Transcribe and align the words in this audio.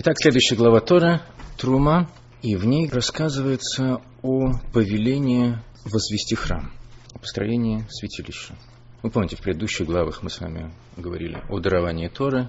Итак, 0.00 0.14
следующая 0.16 0.54
глава 0.54 0.78
Тора– 0.78 1.22
Трума, 1.58 2.08
и 2.40 2.54
в 2.54 2.64
ней 2.64 2.88
рассказывается 2.88 4.00
о 4.22 4.52
повелении 4.72 5.58
возвести 5.84 6.36
храм, 6.36 6.70
о 7.16 7.18
построении 7.18 7.84
святилища. 7.90 8.54
Вы 9.02 9.10
помните, 9.10 9.34
в 9.34 9.40
предыдущих 9.40 9.88
главах 9.88 10.22
мы 10.22 10.30
с 10.30 10.40
вами 10.40 10.72
говорили 10.96 11.42
о 11.48 11.58
даровании 11.58 12.06
Торы, 12.06 12.48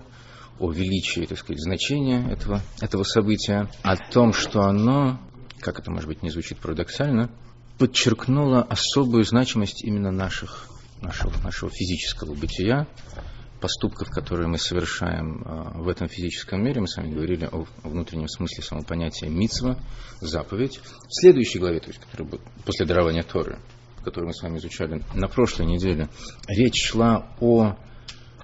о 0.60 0.72
величии, 0.72 1.26
так 1.26 1.40
сказать, 1.40 1.60
значения 1.60 2.24
этого, 2.30 2.62
этого 2.82 3.02
события, 3.02 3.68
о 3.82 3.98
том, 3.98 4.32
что 4.32 4.66
оно, 4.66 5.20
как 5.60 5.80
это, 5.80 5.90
может 5.90 6.08
быть, 6.08 6.22
не 6.22 6.30
звучит 6.30 6.60
парадоксально, 6.60 7.32
подчеркнуло 7.80 8.62
особую 8.62 9.24
значимость 9.24 9.84
именно 9.84 10.12
наших, 10.12 10.68
нашего, 11.02 11.34
нашего 11.42 11.72
физического 11.72 12.36
бытия, 12.36 12.86
поступков, 13.60 14.10
которые 14.10 14.48
мы 14.48 14.58
совершаем 14.58 15.44
а, 15.46 15.72
в 15.80 15.88
этом 15.88 16.08
физическом 16.08 16.64
мире. 16.64 16.82
Мы 16.82 16.88
с 16.88 16.98
вами 16.98 17.14
говорили 17.14 17.50
о 17.52 17.66
внутреннем 17.84 18.28
смысле 18.28 18.64
самого 18.64 18.86
понятия 18.86 19.30
митцва, 19.30 19.78
заповедь. 20.22 20.80
В 20.80 21.22
следующей 21.22 21.60
главе, 21.60 21.80
то 21.80 21.88
есть, 21.88 22.00
которая 22.00 22.30
будет 22.30 22.42
после 22.66 22.86
дарования 22.86 23.24
Торы, 23.24 23.60
которую 24.04 24.28
мы 24.28 24.34
с 24.34 24.42
вами 24.42 24.58
изучали 24.58 25.04
на 25.14 25.28
прошлой 25.28 25.66
неделе, 25.66 26.10
речь 26.48 26.84
шла 26.84 27.36
о 27.40 27.76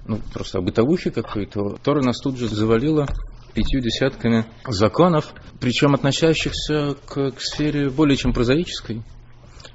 ну, 0.06 0.20
просто 0.32 0.58
о 0.58 0.62
бытовухе 0.62 1.10
какой-то. 1.10 1.78
Тора 1.82 2.02
нас 2.02 2.20
тут 2.20 2.38
же 2.38 2.48
завалила 2.48 3.06
пятью 3.54 3.80
десятками 3.80 4.44
законов, 4.68 5.32
причем 5.60 5.94
относящихся 5.94 6.94
к, 7.06 7.32
к 7.32 7.40
сфере 7.40 7.88
более 7.88 8.16
чем 8.16 8.32
прозаической, 8.32 9.02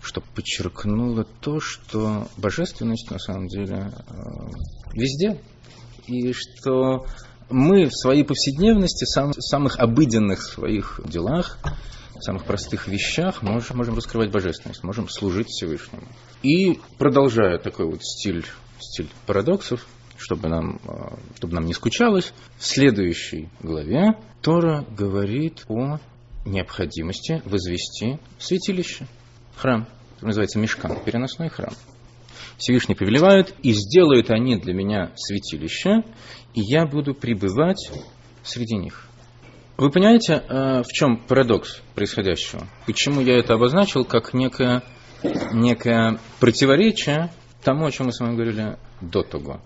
что 0.01 0.21
подчеркнуло 0.21 1.25
то, 1.41 1.59
что 1.59 2.27
божественность 2.37 3.11
на 3.11 3.19
самом 3.19 3.47
деле 3.47 3.91
э, 3.91 4.13
везде. 4.93 5.39
И 6.07 6.33
что 6.33 7.05
мы 7.49 7.85
в 7.85 7.93
своей 7.93 8.23
повседневности, 8.23 9.05
сам, 9.05 9.31
в 9.31 9.41
самых 9.41 9.79
обыденных 9.79 10.41
своих 10.41 10.99
делах, 11.05 11.59
в 12.15 12.23
самых 12.23 12.45
простых 12.45 12.87
вещах 12.87 13.41
можем, 13.41 13.77
можем 13.77 13.95
раскрывать 13.95 14.31
божественность, 14.31 14.83
можем 14.83 15.09
служить 15.09 15.47
Всевышнему. 15.47 16.07
И 16.43 16.79
продолжая 16.97 17.59
такой 17.59 17.85
вот 17.85 18.03
стиль, 18.03 18.45
стиль 18.79 19.09
парадоксов, 19.25 19.85
чтобы 20.17 20.49
нам, 20.49 20.79
э, 20.83 21.17
чтобы 21.37 21.53
нам 21.53 21.65
не 21.65 21.73
скучалось, 21.73 22.33
в 22.57 22.65
следующей 22.65 23.49
главе 23.61 24.17
Тора 24.41 24.85
говорит 24.97 25.65
о 25.67 25.99
необходимости 26.45 27.41
возвести 27.45 28.17
святилище, 28.39 29.07
храм, 29.61 29.85
который 30.15 30.29
называется 30.29 30.59
Мешкан, 30.59 30.99
переносной 31.05 31.49
храм. 31.49 31.73
Всевышний 32.57 32.95
повелевают, 32.95 33.53
и 33.61 33.73
сделают 33.73 34.29
они 34.31 34.55
для 34.57 34.73
меня 34.73 35.11
святилище, 35.15 36.03
и 36.53 36.61
я 36.61 36.85
буду 36.85 37.13
пребывать 37.13 37.91
среди 38.43 38.75
них. 38.75 39.07
Вы 39.77 39.89
понимаете, 39.89 40.43
э, 40.47 40.83
в 40.83 40.87
чем 40.91 41.17
парадокс 41.17 41.81
происходящего? 41.95 42.67
Почему 42.85 43.21
я 43.21 43.39
это 43.39 43.53
обозначил 43.53 44.03
как 44.03 44.33
некое, 44.33 44.83
некое 45.53 46.19
противоречие 46.39 47.31
тому, 47.63 47.85
о 47.85 47.91
чем 47.91 48.07
мы 48.07 48.13
с 48.13 48.19
вами 48.19 48.33
говорили 48.33 48.77
до 48.99 49.23
того? 49.23 49.61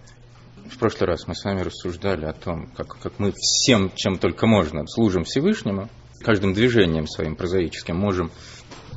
В 0.70 0.78
прошлый 0.78 1.08
раз 1.08 1.28
мы 1.28 1.36
с 1.36 1.44
вами 1.44 1.62
рассуждали 1.62 2.26
о 2.26 2.34
том, 2.34 2.68
как, 2.76 2.98
как 3.00 3.20
мы 3.20 3.34
всем, 3.38 3.92
чем 3.96 4.18
только 4.18 4.48
можно, 4.48 4.88
служим 4.88 5.24
Всевышнему, 5.24 5.90
каждым 6.22 6.54
движением 6.54 7.08
своим 7.08 7.36
прозаическим 7.36 7.98
можем 7.98 8.32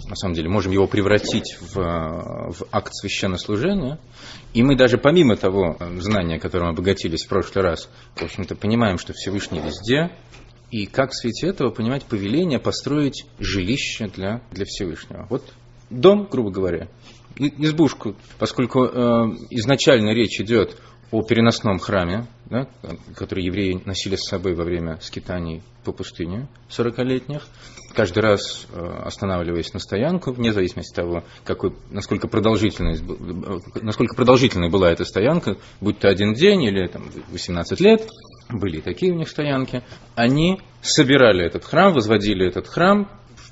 на 0.07 0.17
самом 0.17 0.35
деле, 0.35 0.49
можем 0.49 0.73
его 0.73 0.87
превратить 0.87 1.59
в, 1.61 1.75
в 1.77 2.63
акт 2.73 2.95
священнослужения. 2.95 3.99
И 4.55 4.63
мы 4.63 4.77
даже 4.77 4.99
помимо 4.99 5.37
того 5.37 5.77
знания, 5.99 6.39
которым 6.39 6.69
обогатились 6.69 7.25
в 7.25 7.29
прошлый 7.29 7.65
раз, 7.65 7.89
в 8.15 8.23
общем-то, 8.23 8.57
понимаем, 8.57 8.99
что 8.99 9.13
Всевышний 9.13 9.61
везде, 9.61 10.11
и 10.71 10.87
как 10.87 11.11
в 11.11 11.17
свете 11.17 11.49
этого 11.49 11.71
понимать 11.71 12.05
повеление 12.05 12.59
построить 12.59 13.27
жилище 13.39 14.09
для, 14.09 14.43
для 14.51 14.65
Всевышнего. 14.67 15.27
Вот 15.31 15.43
дом, 15.91 16.29
грубо 16.31 16.51
говоря, 16.51 16.89
избушку, 17.39 18.17
поскольку 18.39 18.85
э, 18.85 18.91
изначально 19.51 20.11
речь 20.11 20.41
идет 20.41 20.77
о 21.11 21.23
переносном 21.23 21.79
храме, 21.79 22.27
да, 22.47 22.67
который 23.15 23.45
евреи 23.45 23.81
носили 23.85 24.17
с 24.17 24.29
собой 24.29 24.55
во 24.55 24.65
время 24.65 24.99
скитаний 25.01 25.63
по 25.85 25.93
пустыне 25.93 26.49
40-летних, 26.69 27.47
каждый 27.95 28.21
раз 28.21 28.67
э, 28.73 28.79
останавливаясь 29.05 29.73
на 29.73 29.81
стоянку, 29.81 30.33
вне 30.33 30.53
зависимости 30.53 30.91
от 30.91 30.97
того, 30.97 31.25
какой, 31.45 31.75
насколько, 31.91 32.29
продолжительность, 32.29 33.03
насколько 33.81 34.15
продолжительной 34.15 34.71
была 34.71 34.91
эта 34.91 35.05
стоянка, 35.05 35.57
будь 35.81 35.99
то 35.99 36.09
один 36.09 36.35
день 36.35 36.65
или 36.65 36.87
там, 36.89 37.11
18 37.31 37.81
лет, 37.81 38.09
были 38.51 38.81
такие 38.81 39.13
у 39.13 39.17
них 39.17 39.29
стоянки, 39.29 39.83
они 40.15 40.61
собирали 40.83 41.45
этот 41.45 41.65
храм, 41.65 41.93
возводили 41.93 42.47
этот 42.47 42.67
храм, 42.67 43.09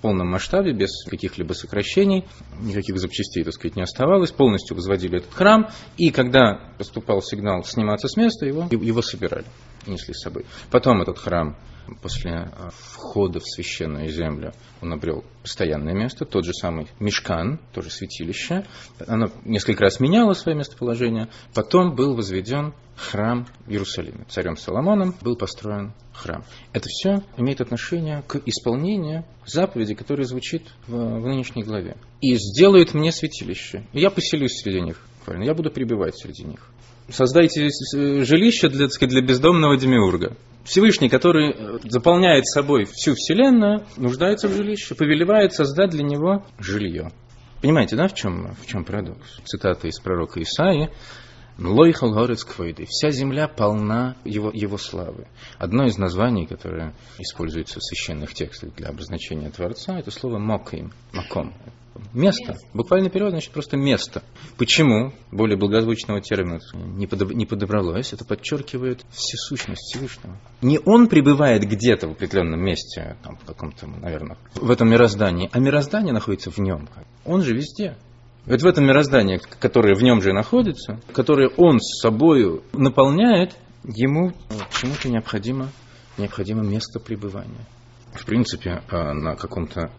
полном 0.06 0.28
масштабе, 0.28 0.72
без 0.72 1.04
каких-либо 1.04 1.52
сокращений, 1.52 2.24
никаких 2.60 2.96
запчастей, 2.96 3.42
так 3.42 3.52
сказать, 3.52 3.74
не 3.74 3.82
оставалось, 3.82 4.30
полностью 4.30 4.76
возводили 4.76 5.18
этот 5.18 5.34
храм, 5.34 5.68
и 5.96 6.12
когда 6.12 6.70
поступал 6.78 7.20
сигнал 7.22 7.64
сниматься 7.64 8.06
с 8.06 8.16
места, 8.16 8.46
его, 8.46 8.68
его 8.70 9.02
собирали, 9.02 9.46
несли 9.84 10.14
с 10.14 10.22
собой. 10.22 10.46
Потом 10.70 11.02
этот 11.02 11.18
храм 11.18 11.56
после 12.02 12.32
а, 12.34 12.70
входа 12.70 13.40
в 13.40 13.44
священную 13.44 14.08
землю 14.10 14.52
он 14.80 14.92
обрел 14.92 15.24
постоянное 15.42 15.92
место, 15.92 16.24
тот 16.24 16.44
же 16.44 16.52
самый 16.52 16.86
Мешкан, 17.00 17.58
тоже 17.74 17.90
святилище. 17.90 18.64
Оно 19.08 19.32
несколько 19.44 19.82
раз 19.82 19.98
меняло 19.98 20.34
свое 20.34 20.56
местоположение. 20.56 21.28
Потом 21.52 21.96
был 21.96 22.14
возведен 22.14 22.74
храм 22.94 23.48
в 23.66 23.70
Иерусалиме. 23.70 24.24
Царем 24.28 24.56
Соломоном 24.56 25.16
был 25.20 25.34
построен 25.34 25.94
храм. 26.16 26.44
Это 26.72 26.88
все 26.88 27.22
имеет 27.36 27.60
отношение 27.60 28.22
к 28.26 28.40
исполнению 28.46 29.24
заповеди, 29.46 29.94
которая 29.94 30.26
звучит 30.26 30.62
в, 30.86 30.92
в 30.92 31.26
нынешней 31.26 31.62
главе. 31.62 31.96
«И 32.20 32.34
сделают 32.36 32.94
мне 32.94 33.12
святилище, 33.12 33.84
и 33.92 34.00
я 34.00 34.10
поселюсь 34.10 34.60
среди 34.62 34.80
них». 34.80 35.00
Я 35.28 35.54
буду 35.54 35.70
пребывать 35.70 36.16
среди 36.16 36.44
них. 36.44 36.70
Создайте 37.08 37.68
жилище 37.92 38.68
для, 38.68 38.88
сказать, 38.88 39.10
для 39.10 39.22
бездомного 39.22 39.76
демиурга. 39.76 40.36
Всевышний, 40.64 41.08
который 41.08 41.52
э, 41.52 41.78
заполняет 41.84 42.46
собой 42.46 42.84
всю 42.84 43.14
Вселенную, 43.14 43.84
нуждается 43.96 44.48
в 44.48 44.52
жилище, 44.52 44.96
повелевает 44.96 45.52
создать 45.52 45.90
для 45.90 46.02
него 46.02 46.44
жилье. 46.58 47.12
Понимаете, 47.62 47.94
да, 47.96 48.08
в 48.08 48.14
чем, 48.14 48.54
в 48.60 48.66
чем 48.66 48.84
парадокс? 48.84 49.40
Цитата 49.44 49.86
из 49.86 50.00
пророка 50.00 50.42
Исаии. 50.42 50.90
Лойхал 51.58 52.12
горец 52.12 52.44
квойды. 52.44 52.86
Вся 52.86 53.10
земля 53.10 53.48
полна 53.48 54.16
его, 54.24 54.50
его 54.52 54.76
славы. 54.76 55.26
Одно 55.58 55.86
из 55.86 55.96
названий, 55.96 56.46
которое 56.46 56.94
используется 57.18 57.80
в 57.80 57.84
священных 57.84 58.34
текстах 58.34 58.74
для 58.74 58.88
обозначения 58.88 59.50
Творца, 59.50 59.98
это 59.98 60.10
слово 60.10 60.38
мокаим, 60.38 60.92
маком. 61.12 61.54
Место. 62.12 62.56
Буквальный 62.74 63.10
перевод 63.10 63.32
значит 63.32 63.52
просто 63.52 63.76
место. 63.76 64.22
Почему? 64.58 65.12
Более 65.32 65.56
благозвучного 65.56 66.20
термина 66.20 66.60
не, 66.74 67.06
подоб... 67.06 67.32
не 67.32 67.46
подобралось. 67.46 68.12
Это 68.12 68.24
подчеркивает 68.24 69.04
всесущность 69.10 69.82
Всевышнего. 69.82 70.38
Не 70.60 70.78
он 70.84 71.08
пребывает 71.08 71.62
где-то 71.62 72.08
в 72.08 72.12
определенном 72.12 72.60
месте, 72.60 73.16
там, 73.22 73.36
в 73.36 73.44
каком-то, 73.44 73.86
наверное, 73.86 74.36
в 74.54 74.70
этом 74.70 74.90
мироздании, 74.90 75.48
а 75.52 75.58
мироздание 75.58 76.12
находится 76.12 76.50
в 76.50 76.58
нем. 76.58 76.88
Он 77.24 77.42
же 77.42 77.54
везде. 77.54 77.96
Вот 78.46 78.62
в 78.62 78.66
этом 78.66 78.86
мироздании, 78.86 79.40
которое 79.58 79.94
в 79.94 80.02
нем 80.02 80.22
же 80.22 80.32
находится, 80.32 81.00
которое 81.12 81.48
он 81.56 81.80
с 81.80 82.00
собой 82.00 82.62
наполняет, 82.72 83.56
ему 83.84 84.32
почему-то 84.48 85.08
необходимо, 85.08 85.68
необходимо 86.16 86.62
место 86.62 87.00
пребывания. 87.00 87.66
В 88.12 88.24
принципе, 88.24 88.82
а, 88.88 89.12
на 89.12 89.34
каком-то 89.34 89.90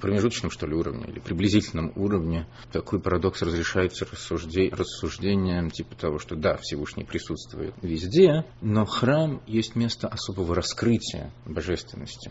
промежуточном, 0.00 0.50
что 0.50 0.66
ли, 0.66 0.74
уровне 0.74 1.06
или 1.08 1.20
приблизительном 1.20 1.92
уровне 1.96 2.46
такой 2.72 3.00
парадокс 3.00 3.42
разрешается 3.42 4.06
рассужде... 4.10 4.68
рассуждением 4.70 5.70
типа 5.70 5.96
того, 5.96 6.18
что 6.18 6.36
да, 6.36 6.56
Всевышний 6.60 7.04
присутствует 7.04 7.74
везде, 7.80 8.44
но 8.60 8.84
храм 8.84 9.40
есть 9.46 9.76
место 9.76 10.08
особого 10.08 10.54
раскрытия 10.54 11.32
божественности. 11.46 12.30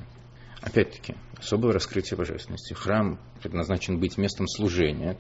Опять-таки, 0.61 1.15
особое 1.37 1.73
раскрытие 1.73 2.17
божественности. 2.17 2.73
Храм 2.73 3.19
предназначен 3.41 3.99
быть 3.99 4.17
местом 4.17 4.47
служения, 4.47 5.17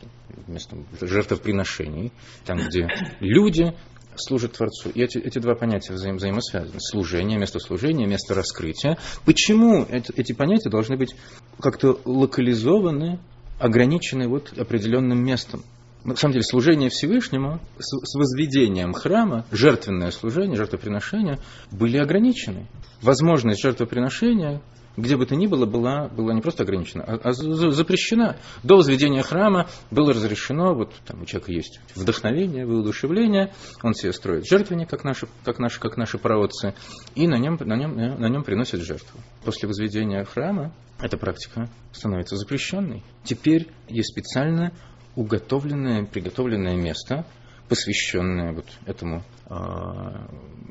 местом 0.47 0.85
жертвоприношений, 0.99 2.11
там, 2.45 2.57
где 2.57 2.87
люди 3.19 3.73
служит 4.17 4.53
Творцу. 4.53 4.89
И 4.89 5.01
эти, 5.01 5.17
эти 5.17 5.39
два 5.39 5.55
понятия 5.55 5.93
взаим, 5.93 6.17
взаимосвязаны. 6.17 6.79
Служение, 6.79 7.39
место 7.39 7.59
служения, 7.59 8.05
место 8.05 8.33
раскрытия. 8.33 8.97
Почему 9.25 9.85
эти, 9.89 10.11
эти 10.13 10.33
понятия 10.33 10.69
должны 10.69 10.97
быть 10.97 11.15
как-то 11.59 11.99
локализованы, 12.03 13.19
ограничены 13.59 14.27
вот 14.27 14.57
определенным 14.57 15.23
местом? 15.23 15.63
На 16.03 16.15
самом 16.15 16.33
деле, 16.33 16.43
служение 16.43 16.89
Всевышнему 16.89 17.59
с, 17.77 17.89
с 17.89 18.15
возведением 18.15 18.93
храма, 18.93 19.45
жертвенное 19.51 20.11
служение, 20.11 20.55
жертвоприношение 20.55 21.39
были 21.71 21.97
ограничены. 21.97 22.67
Возможность 23.01 23.61
жертвоприношения 23.61 24.61
где 25.01 25.17
бы 25.17 25.25
то 25.25 25.35
ни 25.35 25.47
было, 25.47 25.65
была, 25.65 26.07
была 26.07 26.33
не 26.33 26.41
просто 26.41 26.63
ограничена, 26.63 27.03
а, 27.03 27.29
а 27.29 27.33
запрещена. 27.33 28.37
До 28.63 28.75
возведения 28.75 29.23
храма 29.23 29.67
было 29.91 30.13
разрешено, 30.13 30.73
вот 30.73 30.93
там 31.05 31.21
у 31.21 31.25
человека 31.25 31.51
есть 31.51 31.79
вдохновение, 31.95 32.65
воодушевление, 32.65 33.53
он 33.83 33.93
себе 33.93 34.13
строит 34.13 34.45
жертвенник, 34.47 34.89
как 34.89 35.03
наши, 35.03 35.27
как 35.43 35.59
наши, 35.59 35.79
как 35.79 35.97
наши 35.97 36.17
праотцы, 36.17 36.73
и 37.15 37.27
на 37.27 37.37
нем, 37.37 37.57
на, 37.59 37.75
нем, 37.75 37.95
на 37.95 38.27
нем 38.27 38.43
приносит 38.43 38.81
жертву. 38.81 39.19
После 39.43 39.67
возведения 39.67 40.23
храма 40.25 40.73
эта 40.99 41.17
практика 41.17 41.69
становится 41.91 42.35
запрещенной. 42.35 43.03
Теперь 43.23 43.67
есть 43.87 44.11
специально 44.11 44.73
уготовленное, 45.15 46.05
приготовленное 46.05 46.75
место, 46.75 47.25
посвященное 47.69 48.53
вот 48.53 48.65
этому 48.85 49.23
э, 49.49 49.53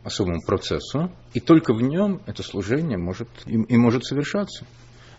особому 0.05 0.43
процессу, 0.45 1.11
и 1.33 1.41
только 1.41 1.73
в 1.73 1.81
нем 1.81 2.21
это 2.27 2.43
служение 2.43 2.99
может 2.99 3.29
и 3.47 3.77
может 3.77 4.05
совершаться. 4.05 4.67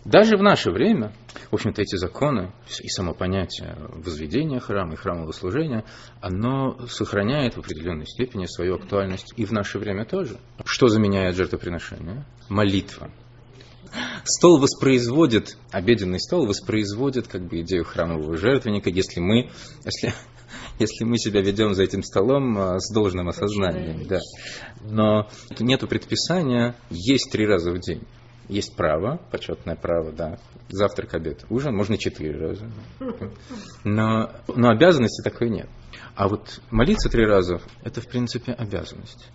Даже 0.04 0.38
в 0.38 0.42
наше 0.42 0.70
время, 0.70 1.12
в 1.50 1.54
общем-то, 1.54 1.82
эти 1.82 1.96
законы 1.96 2.52
и 2.80 2.88
само 2.88 3.12
понятие 3.12 3.76
возведения 3.90 4.58
храма 4.58 4.94
и 4.94 4.96
храмового 4.96 5.32
служения, 5.32 5.84
оно 6.22 6.86
сохраняет 6.86 7.56
в 7.56 7.58
определенной 7.58 8.06
степени 8.06 8.46
свою 8.46 8.76
актуальность 8.76 9.34
и 9.36 9.44
в 9.44 9.52
наше 9.52 9.78
время 9.78 10.06
тоже. 10.06 10.38
Что 10.64 10.88
заменяет 10.88 11.36
жертвоприношение? 11.36 12.24
Молитва. 12.48 13.10
Стол 14.24 14.58
воспроизводит, 14.58 15.58
обеденный 15.70 16.20
стол 16.20 16.46
воспроизводит 16.46 17.26
как 17.28 17.42
бы 17.46 17.60
идею 17.60 17.84
храмового 17.84 18.36
жертвенника, 18.36 18.88
если 18.88 19.20
мы, 19.20 19.50
если, 19.84 20.14
если 20.80 21.04
мы 21.04 21.18
себя 21.18 21.42
ведем 21.42 21.74
за 21.74 21.84
этим 21.84 22.02
столом 22.02 22.58
а, 22.58 22.80
с 22.80 22.92
должным 22.92 23.28
осознанием. 23.28 24.06
Да. 24.06 24.20
Но 24.82 25.28
нету 25.58 25.86
предписания 25.86 26.74
есть 26.88 27.30
три 27.30 27.46
раза 27.46 27.70
в 27.70 27.78
день. 27.78 28.02
Есть 28.48 28.74
право, 28.74 29.20
почетное 29.30 29.76
право, 29.76 30.10
да, 30.10 30.38
завтрак, 30.68 31.14
обед, 31.14 31.44
ужин, 31.50 31.76
можно 31.76 31.96
четыре 31.96 32.36
раза. 32.36 32.68
Но, 33.84 34.32
но 34.48 34.70
обязанности 34.70 35.22
такой 35.22 35.50
нет. 35.50 35.68
А 36.16 36.26
вот 36.26 36.60
молиться 36.70 37.08
три 37.08 37.24
раза, 37.24 37.60
это 37.84 38.00
в 38.00 38.08
принципе 38.08 38.52
обязанность. 38.52 39.30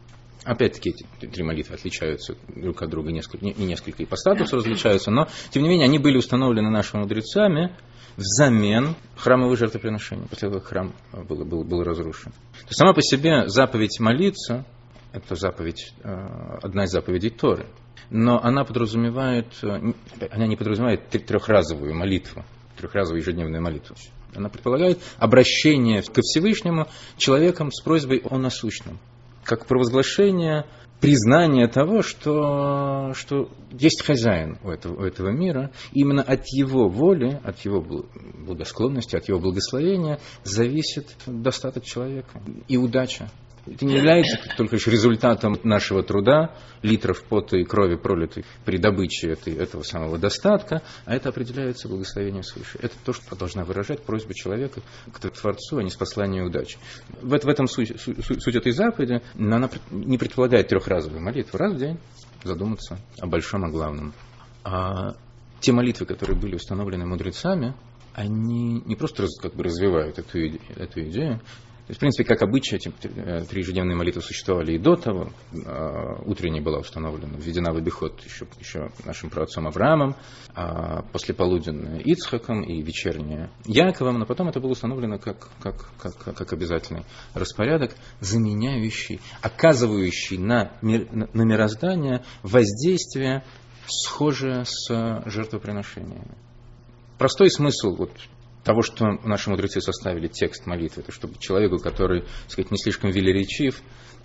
Опять-таки, 0.45 0.91
эти 0.91 1.25
три 1.25 1.43
молитвы 1.43 1.73
отличаются 1.73 2.35
друг 2.55 2.81
от 2.83 2.89
друга 2.91 3.11
несколько, 3.11 3.43
не, 3.43 3.53
не 3.55 3.65
несколько 3.65 4.03
и 4.03 4.05
по 4.05 4.15
статусу 4.15 4.57
различаются, 4.57 5.09
но, 5.09 5.27
тем 5.49 5.63
не 5.63 5.69
менее, 5.69 5.85
они 5.85 5.97
были 5.97 6.17
установлены 6.17 6.69
нашими 6.69 7.01
мудрецами 7.01 7.75
взамен 8.15 8.95
храмовых 9.17 9.57
жертвоприношений, 9.57 10.27
после 10.29 10.49
того, 10.49 10.61
как 10.61 10.69
храм 10.69 10.93
был, 11.27 11.43
был, 11.43 11.63
был 11.63 11.83
разрушен. 11.83 12.31
То 12.67 12.73
сама 12.73 12.93
по 12.93 13.01
себе 13.01 13.47
заповедь 13.47 13.99
молиться, 13.99 14.65
это 15.11 15.35
заповедь, 15.35 15.93
э, 16.03 16.57
одна 16.61 16.83
из 16.83 16.91
заповедей 16.91 17.31
Торы, 17.31 17.65
но 18.11 18.39
она 18.41 18.63
подразумевает, 18.63 19.47
э, 19.63 19.93
она 20.31 20.45
не 20.45 20.55
подразумевает 20.55 21.09
трехразовую 21.09 21.95
молитву, 21.95 22.45
трехразовую 22.77 23.21
ежедневную 23.21 23.63
молитву. 23.63 23.95
Она 24.35 24.49
предполагает 24.49 24.99
обращение 25.17 26.03
ко 26.03 26.21
Всевышнему 26.21 26.87
человеком 27.17 27.71
с 27.71 27.81
просьбой 27.81 28.21
о 28.29 28.37
насущном, 28.37 28.99
как 29.45 29.65
провозглашение 29.67 30.65
признание 30.99 31.67
того, 31.67 32.01
что, 32.01 33.13
что 33.13 33.49
есть 33.71 34.03
хозяин 34.03 34.57
у 34.63 34.69
этого, 34.69 35.01
у 35.01 35.03
этого 35.03 35.29
мира. 35.29 35.71
Именно 35.93 36.23
от 36.23 36.47
его 36.47 36.89
воли, 36.89 37.39
от 37.43 37.59
его 37.59 37.81
благосклонности, 37.81 39.15
от 39.15 39.27
его 39.27 39.39
благословения 39.39 40.19
зависит 40.43 41.15
достаток 41.27 41.83
человека 41.83 42.41
и 42.67 42.77
удача. 42.77 43.29
Это 43.67 43.83
не 43.83 43.95
является 43.95 44.37
только 44.57 44.75
лишь 44.75 44.87
результатом 44.87 45.59
нашего 45.63 46.03
труда, 46.03 46.55
литров 46.83 47.23
пота 47.23 47.57
и 47.57 47.63
крови, 47.63 47.95
пролитой 47.95 48.45
при 48.63 48.77
добыче 48.77 49.29
этой, 49.29 49.55
этого 49.55 49.81
самого 49.81 50.19
достатка, 50.19 50.83
а 51.05 51.15
это 51.15 51.29
определяется 51.29 51.87
благословением 51.87 52.43
свыше. 52.43 52.77
Это 52.81 52.93
то, 53.03 53.11
что 53.13 53.35
должна 53.35 53.63
выражать 53.63 54.03
просьба 54.03 54.35
человека 54.35 54.81
к 55.11 55.19
Творцу, 55.19 55.77
а 55.77 55.83
не 55.83 55.89
спаслание 55.89 56.43
удачи. 56.43 56.77
В, 57.21 57.29
в 57.29 57.47
этом 57.47 57.67
суть, 57.67 57.99
суть, 57.99 58.23
суть 58.23 58.55
этой 58.55 58.71
заповеди, 58.71 59.21
но 59.33 59.55
она 59.55 59.69
не 59.89 60.17
предполагает 60.17 60.67
трехразовую 60.67 61.21
молитву. 61.21 61.57
Раз 61.57 61.73
в 61.73 61.77
день 61.77 61.97
задуматься 62.43 62.99
о 63.19 63.25
большом, 63.25 63.65
о 63.65 63.69
главном. 63.69 64.13
А 64.63 65.15
те 65.59 65.71
молитвы, 65.71 66.05
которые 66.05 66.37
были 66.37 66.55
установлены 66.55 67.05
мудрецами, 67.05 67.73
они 68.13 68.81
не 68.85 68.95
просто 68.95 69.25
как 69.41 69.55
бы 69.55 69.63
развивают 69.63 70.19
эту, 70.19 70.39
эту 70.77 71.01
идею, 71.09 71.41
то 71.85 71.91
есть, 71.91 71.99
в 71.99 71.99
принципе, 71.99 72.23
как 72.23 72.41
обычно, 72.41 72.77
эти 72.77 72.91
э, 73.03 73.45
три 73.45 73.61
ежедневные 73.61 73.95
молитвы 73.95 74.23
существовали 74.23 74.73
и 74.73 74.79
до 74.79 74.95
того. 74.95 75.29
А, 75.67 76.19
утренняя 76.25 76.63
была 76.63 76.79
установлена, 76.79 77.37
введена 77.37 77.73
в 77.73 77.77
обиход 77.77 78.23
еще, 78.25 78.47
еще 78.59 78.89
нашим 79.05 79.29
праотцом 79.29 79.67
Авраамом, 79.67 80.15
а 80.55 81.03
послеполуденная 81.11 81.99
Ицхаком 81.99 82.63
и 82.63 82.81
вечерняя 82.81 83.51
Яковом, 83.65 84.17
но 84.17 84.25
потом 84.25 84.49
это 84.49 84.59
было 84.59 84.71
установлено 84.71 85.19
как, 85.19 85.47
как, 85.61 85.91
как, 85.99 86.35
как 86.35 86.53
обязательный 86.53 87.03
распорядок, 87.35 87.91
заменяющий, 88.19 89.21
оказывающий 89.43 90.39
на, 90.39 90.71
мир, 90.81 91.07
на 91.11 91.43
мироздание 91.43 92.23
воздействие, 92.41 93.43
схожее 93.85 94.65
с 94.65 95.21
жертвоприношениями. 95.27 96.35
Простой 97.19 97.51
смысл 97.51 97.95
вот, 97.95 98.11
того, 98.65 98.81
что 98.81 99.05
наши 99.23 99.49
мудрецы 99.49 99.79
составили 99.79 100.27
текст 100.27 100.65
молитвы, 100.65 101.03
это 101.03 101.11
чтобы 101.11 101.35
человеку, 101.39 101.77
который, 101.77 102.21
так 102.21 102.51
сказать, 102.51 102.71
не 102.71 102.77
слишком 102.77 103.11
велеречив, 103.11 103.81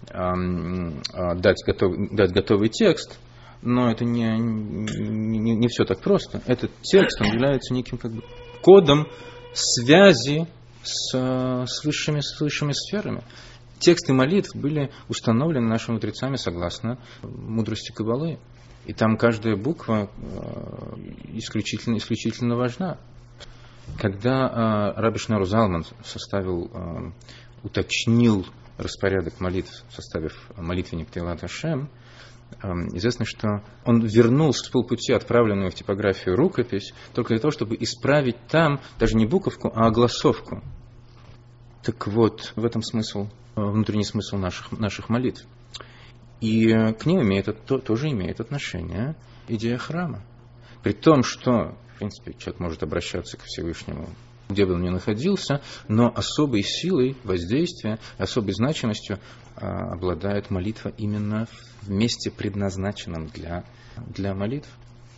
а, 0.09 1.35
дать, 1.35 1.63
готов, 1.65 1.95
дать 2.11 2.33
готовый 2.33 2.71
текст, 2.71 3.19
но 3.61 3.91
это 3.91 4.07
не, 4.07 4.39
не, 4.39 5.55
не 5.55 5.69
все 5.69 5.85
так 5.85 6.01
просто. 6.01 6.43
Этот 6.47 6.71
текст, 6.81 7.21
он 7.21 7.29
является 7.29 7.75
неким 7.75 7.99
как 7.99 8.13
бы 8.13 8.23
кодом 8.63 9.07
связи 9.53 10.47
с, 10.83 11.13
с, 11.13 11.85
высшими, 11.85 12.21
с 12.21 12.41
высшими 12.41 12.73
сферами. 12.73 13.23
Тексты 13.79 14.15
молитв 14.15 14.57
были 14.57 14.91
установлены 15.09 15.69
нашими 15.69 15.95
мудрецами 15.95 16.37
согласно 16.37 16.99
мудрости 17.23 17.93
Кабалы. 17.93 18.39
И 18.87 18.95
там 18.95 19.19
каждая 19.19 19.57
буква 19.57 20.11
а, 20.11 20.95
исключительно, 21.35 21.99
исключительно 21.99 22.57
важна. 22.57 22.99
Когда 23.99 24.95
э, 24.97 25.01
Раби 25.01 25.19
Шнару 25.19 25.45
Залман 25.45 25.85
составил, 26.03 26.71
э, 26.73 27.13
уточнил 27.63 28.47
распорядок 28.79 29.41
молитв, 29.41 29.85
составив 29.91 30.33
молитвенник 30.57 31.11
Тейлат 31.11 31.45
Ашем, 31.45 31.91
э, 32.63 32.69
известно, 32.95 33.25
что 33.25 33.63
он 33.85 34.01
вернул 34.01 34.53
с 34.53 34.69
полпути 34.69 35.13
отправленную 35.13 35.71
в 35.71 35.75
типографию 35.75 36.37
рукопись 36.37 36.95
только 37.15 37.35
для 37.35 37.41
того, 37.41 37.51
чтобы 37.51 37.77
исправить 37.81 38.37
там 38.49 38.81
даже 38.99 39.17
не 39.17 39.27
буковку, 39.27 39.71
а 39.75 39.87
огласовку. 39.87 40.63
Так 41.83 42.07
вот, 42.07 42.53
в 42.57 42.65
этом 42.65 42.83
смысл, 42.83 43.29
внутренний 43.55 44.05
смысл 44.05 44.37
наших, 44.37 44.73
наших 44.73 45.09
молитв. 45.09 45.47
И 46.41 46.73
к 46.95 47.05
ним 47.05 47.23
имеет, 47.23 47.65
то, 47.67 47.79
тоже 47.79 48.09
имеет 48.11 48.41
отношение 48.41 49.15
идея 49.49 49.77
храма. 49.77 50.23
При 50.83 50.93
том, 50.93 51.23
что 51.23 51.77
принципе, 52.01 52.33
человек 52.33 52.61
может 52.61 52.83
обращаться 52.83 53.37
к 53.37 53.43
Всевышнему, 53.45 54.09
где 54.49 54.65
бы 54.65 54.73
он 54.73 54.83
ни 54.83 54.89
находился, 54.89 55.61
но 55.87 56.11
особой 56.15 56.63
силой 56.63 57.15
воздействия, 57.25 57.99
особой 58.17 58.55
значимостью 58.55 59.19
а, 59.55 59.93
обладает 59.93 60.51
молитва 60.51 60.93
именно 60.97 61.47
в 61.83 61.91
месте, 61.91 62.31
предназначенном 62.31 63.27
для, 63.27 63.65
для 64.09 64.35
молитв. 64.35 64.69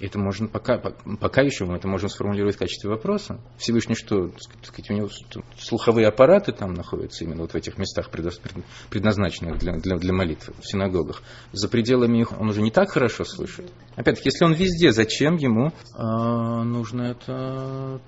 Это 0.02 0.18
можно 0.18 0.48
пока, 0.48 0.78
пока 0.78 1.42
еще 1.42 1.64
мы 1.64 1.76
это 1.76 1.86
можем 1.86 2.08
сформулировать 2.08 2.56
в 2.56 2.58
качестве 2.58 2.90
вопроса. 2.90 3.38
Всевышний 3.56 3.94
что, 3.94 4.30
так 4.30 4.64
сказать, 4.64 4.90
у 4.90 4.94
него 4.94 5.08
слуховые 5.56 6.08
аппараты 6.08 6.50
там 6.50 6.74
находятся 6.74 7.22
именно 7.22 7.42
вот 7.42 7.52
в 7.52 7.54
этих 7.54 7.78
местах, 7.78 8.10
предназначенных 8.10 9.58
для, 9.58 9.74
для, 9.74 9.96
для 9.98 10.12
молитвы, 10.12 10.54
в 10.60 10.66
синагогах. 10.66 11.22
За 11.52 11.68
пределами 11.68 12.18
их 12.18 12.32
он 12.32 12.48
уже 12.48 12.62
не 12.62 12.72
так 12.72 12.90
хорошо 12.90 13.22
слышит. 13.22 13.70
Опять-таки, 13.94 14.30
если 14.30 14.44
он 14.44 14.54
везде, 14.54 14.90
зачем 14.90 15.36
ему 15.36 15.68
э, 15.68 16.02
нужно 16.02 17.02
это 17.02 18.00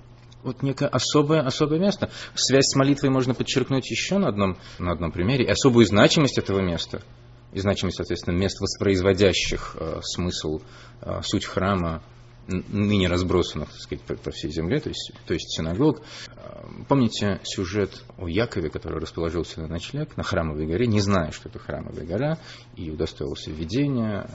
вот 0.43 0.63
некое 0.63 0.89
особое, 0.89 1.43
особое 1.43 1.79
место. 1.79 2.09
Связь 2.33 2.65
с 2.65 2.75
молитвой 2.75 3.09
можно 3.09 3.33
подчеркнуть 3.33 3.89
еще 3.89 4.17
на 4.17 4.27
одном, 4.27 4.57
на 4.79 4.91
одном 4.91 5.13
примере. 5.13 5.45
И 5.45 5.49
особую 5.49 5.85
значимость 5.85 6.37
этого 6.37 6.59
места– 6.59 7.01
и 7.55 7.59
значимость, 7.59 7.95
соответственно, 7.97 8.35
мест, 8.35 8.59
воспроизводящих 8.59 9.77
э, 9.79 9.99
смысл, 10.03 10.59
э, 11.01 11.21
суть 11.23 11.45
храма, 11.45 12.03
ныне 12.47 13.07
разбросанных, 13.07 13.69
так 13.69 13.79
сказать, 13.79 14.03
по, 14.03 14.15
по 14.15 14.31
всей 14.31 14.51
земле, 14.51 14.79
то 14.81 14.89
есть, 14.89 15.13
то 15.25 15.33
есть 15.33 15.55
синагог. 15.55 16.01
Э, 16.35 16.65
помните 16.89 17.39
сюжет 17.43 18.03
о 18.17 18.27
Якове, 18.27 18.69
который 18.69 18.99
расположился 18.99 19.61
на 19.61 19.69
ночлег 19.69 20.17
на 20.17 20.23
храмовой 20.23 20.67
горе, 20.67 20.85
не 20.85 20.99
зная, 20.99 21.31
что 21.31 21.47
это 21.47 21.57
храмовая 21.57 22.05
гора, 22.05 22.39
и 22.75 22.91
удостоился 22.91 23.51
видения, 23.51 24.29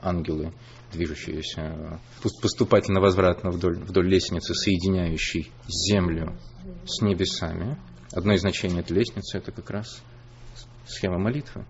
ангелы, 0.00 0.52
движущиеся 0.92 1.98
поступательно-возвратно 2.22 3.50
вдоль, 3.50 3.80
вдоль 3.80 4.08
лестницы, 4.08 4.54
соединяющей 4.54 5.50
землю 5.66 6.38
с 6.86 7.02
небесами. 7.02 7.76
Одно 8.12 8.32
из 8.34 8.42
значений 8.42 8.78
этой 8.78 8.92
лестницы– 8.92 9.38
это 9.38 9.50
как 9.50 9.68
раз 9.70 10.00
схема 10.86 11.18
молитвы. 11.18 11.66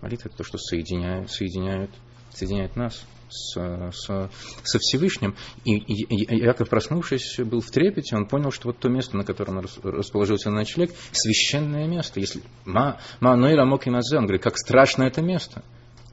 Молитва– 0.00 0.28
это 0.30 0.38
то, 0.38 0.44
что 0.44 0.58
соединяет, 0.58 1.30
соединяет, 1.30 1.90
соединяет 2.32 2.76
нас 2.76 3.04
с, 3.28 3.54
с, 3.92 4.30
со 4.64 4.78
Всевышним. 4.78 5.36
И, 5.64 5.76
и, 5.76 6.04
и 6.04 6.36
Яков, 6.38 6.68
проснувшись, 6.68 7.38
был 7.38 7.60
в 7.60 7.70
трепете, 7.70 8.16
он 8.16 8.26
понял, 8.26 8.50
что 8.50 8.68
вот 8.68 8.78
то 8.78 8.88
место, 8.88 9.16
на 9.16 9.24
котором 9.24 9.58
он 9.58 9.66
расположился 9.82 10.50
на 10.50 10.56
ночлег, 10.56 10.90
священное 11.12 11.86
место. 11.86 12.20
Если 12.20 12.42
ма, 12.64 12.98
ма 13.20 13.36
Ноэля 13.36 13.64
Мок 13.64 13.86
и 13.86 13.90
Мазе, 13.90 14.18
он 14.18 14.24
говорит, 14.24 14.42
как 14.42 14.58
страшно 14.58 15.04
это 15.04 15.22
место. 15.22 15.62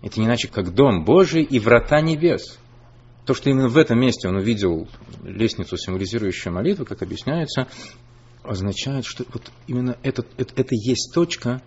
Это 0.02 0.20
не 0.20 0.28
иначе, 0.28 0.48
как 0.48 0.74
дом 0.74 1.04
Божий 1.04 1.44
и 1.44 1.60
врата 1.60 2.02
небес. 2.02 2.60
То, 3.26 3.34
что 3.34 3.50
именно 3.50 3.68
в 3.68 3.78
этом 3.78 4.00
месте 4.00 4.28
он 4.30 4.36
увидел 4.36 4.88
лестницу, 5.24 5.76
символизирующую 5.76 6.54
молитву, 6.54 6.86
как 6.86 7.02
объясняется, 7.02 7.68
означает, 8.44 9.06
что 9.06 9.26
вот 9.34 9.52
именно 9.68 9.98
это, 10.04 10.24
это, 10.38 10.54
это 10.56 10.76
есть 10.76 11.14
точка, 11.14 11.62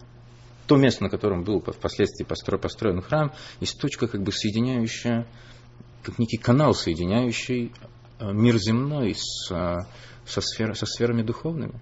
то 0.70 0.76
место, 0.76 1.02
на 1.02 1.10
котором 1.10 1.42
был 1.42 1.60
впоследствии 1.60 2.22
построен, 2.22 3.02
храм, 3.02 3.32
есть 3.58 3.80
точка, 3.80 4.06
как 4.06 4.22
бы 4.22 4.30
соединяющая, 4.30 5.26
как 6.04 6.20
некий 6.20 6.36
канал, 6.36 6.74
соединяющий 6.74 7.72
э, 8.20 8.32
мир 8.32 8.56
земной 8.56 9.16
с, 9.16 9.50
э, 9.50 9.78
со, 10.24 10.40
сфер, 10.40 10.76
со 10.76 10.86
сферами 10.86 11.22
духовными. 11.22 11.80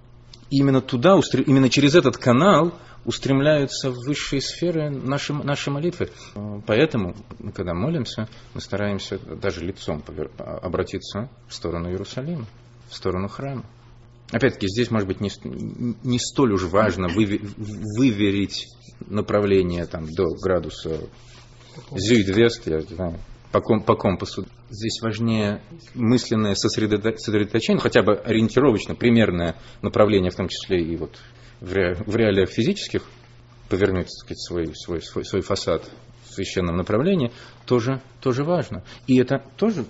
И 0.48 0.60
именно 0.60 0.80
туда, 0.80 1.20
именно 1.44 1.68
через 1.68 1.96
этот 1.96 2.16
канал 2.16 2.72
устремляются 3.04 3.90
в 3.90 3.96
высшие 4.06 4.40
сферы 4.40 4.88
наши, 4.88 5.34
наши 5.34 5.70
молитвы. 5.70 6.08
Поэтому, 6.66 7.14
когда 7.54 7.74
молимся, 7.74 8.26
мы 8.54 8.62
стараемся 8.62 9.18
даже 9.18 9.62
лицом 9.66 10.02
обратиться 10.38 11.28
в 11.46 11.52
сторону 11.52 11.90
Иерусалима, 11.90 12.46
в 12.88 12.96
сторону 12.96 13.28
храма. 13.28 13.66
Опять-таки, 14.30 14.68
здесь, 14.68 14.90
может 14.90 15.08
быть, 15.08 15.20
не, 15.20 15.30
не 16.04 16.18
столь 16.18 16.52
уж 16.52 16.64
важно 16.64 17.08
выверить 17.08 18.66
направление 19.06 19.86
там, 19.86 20.06
до 20.12 20.26
градуса 20.34 21.08
зюйд-вест, 21.92 22.66
я 22.66 22.80
знаю, 22.80 23.18
по, 23.52 23.60
ком, 23.60 23.82
по 23.82 23.94
компасу. 23.94 24.46
Здесь 24.68 25.00
важнее 25.00 25.62
мысленное 25.94 26.54
сосредоточение, 26.54 27.80
хотя 27.80 28.02
бы 28.02 28.16
ориентировочно, 28.16 28.94
примерное 28.94 29.56
направление, 29.80 30.30
в 30.30 30.36
том 30.36 30.48
числе 30.48 30.82
и 30.82 30.96
вот 30.96 31.16
в, 31.60 31.72
ре, 31.72 31.94
в 32.06 32.14
реалиях 32.14 32.50
физических, 32.50 33.04
повернуть 33.70 34.06
так 34.06 34.36
сказать, 34.36 34.40
свой, 34.40 34.74
свой, 34.74 35.02
свой, 35.02 35.24
свой 35.24 35.42
фасад 35.42 35.90
священном 36.38 36.76
направлении, 36.76 37.32
тоже, 37.66 38.00
тоже 38.20 38.44
важно. 38.44 38.84
И 39.06 39.18
это 39.18 39.42
тоже 39.56 39.84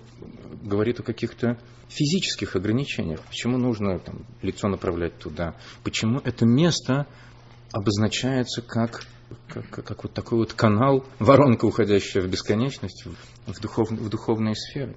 говорит 0.62 1.00
о 1.00 1.02
каких-то 1.02 1.58
физических 1.88 2.56
ограничениях. 2.56 3.20
Почему 3.22 3.58
нужно 3.58 3.98
там, 3.98 4.26
лицо 4.42 4.68
направлять 4.68 5.18
туда? 5.18 5.54
Почему 5.84 6.20
это 6.20 6.46
место 6.46 7.06
обозначается 7.72 8.62
как, 8.62 9.04
как, 9.48 9.68
как 9.70 10.02
вот 10.02 10.12
такой 10.12 10.38
вот 10.38 10.52
канал, 10.52 11.04
воронка, 11.18 11.66
уходящая 11.66 12.22
в 12.22 12.28
бесконечность, 12.28 13.04
в, 13.06 13.52
в, 13.52 13.60
духов, 13.60 13.90
в 13.90 14.08
духовные 14.08 14.54
сферы? 14.54 14.96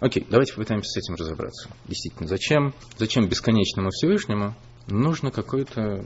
Окей, 0.00 0.26
давайте 0.28 0.52
попытаемся 0.54 0.90
с 0.90 0.96
этим 0.96 1.14
разобраться. 1.14 1.70
Действительно, 1.86 2.28
зачем, 2.28 2.74
зачем 2.98 3.28
бесконечному 3.28 3.90
Всевышнему 3.90 4.54
нужно 4.86 5.30
какое-то 5.30 6.04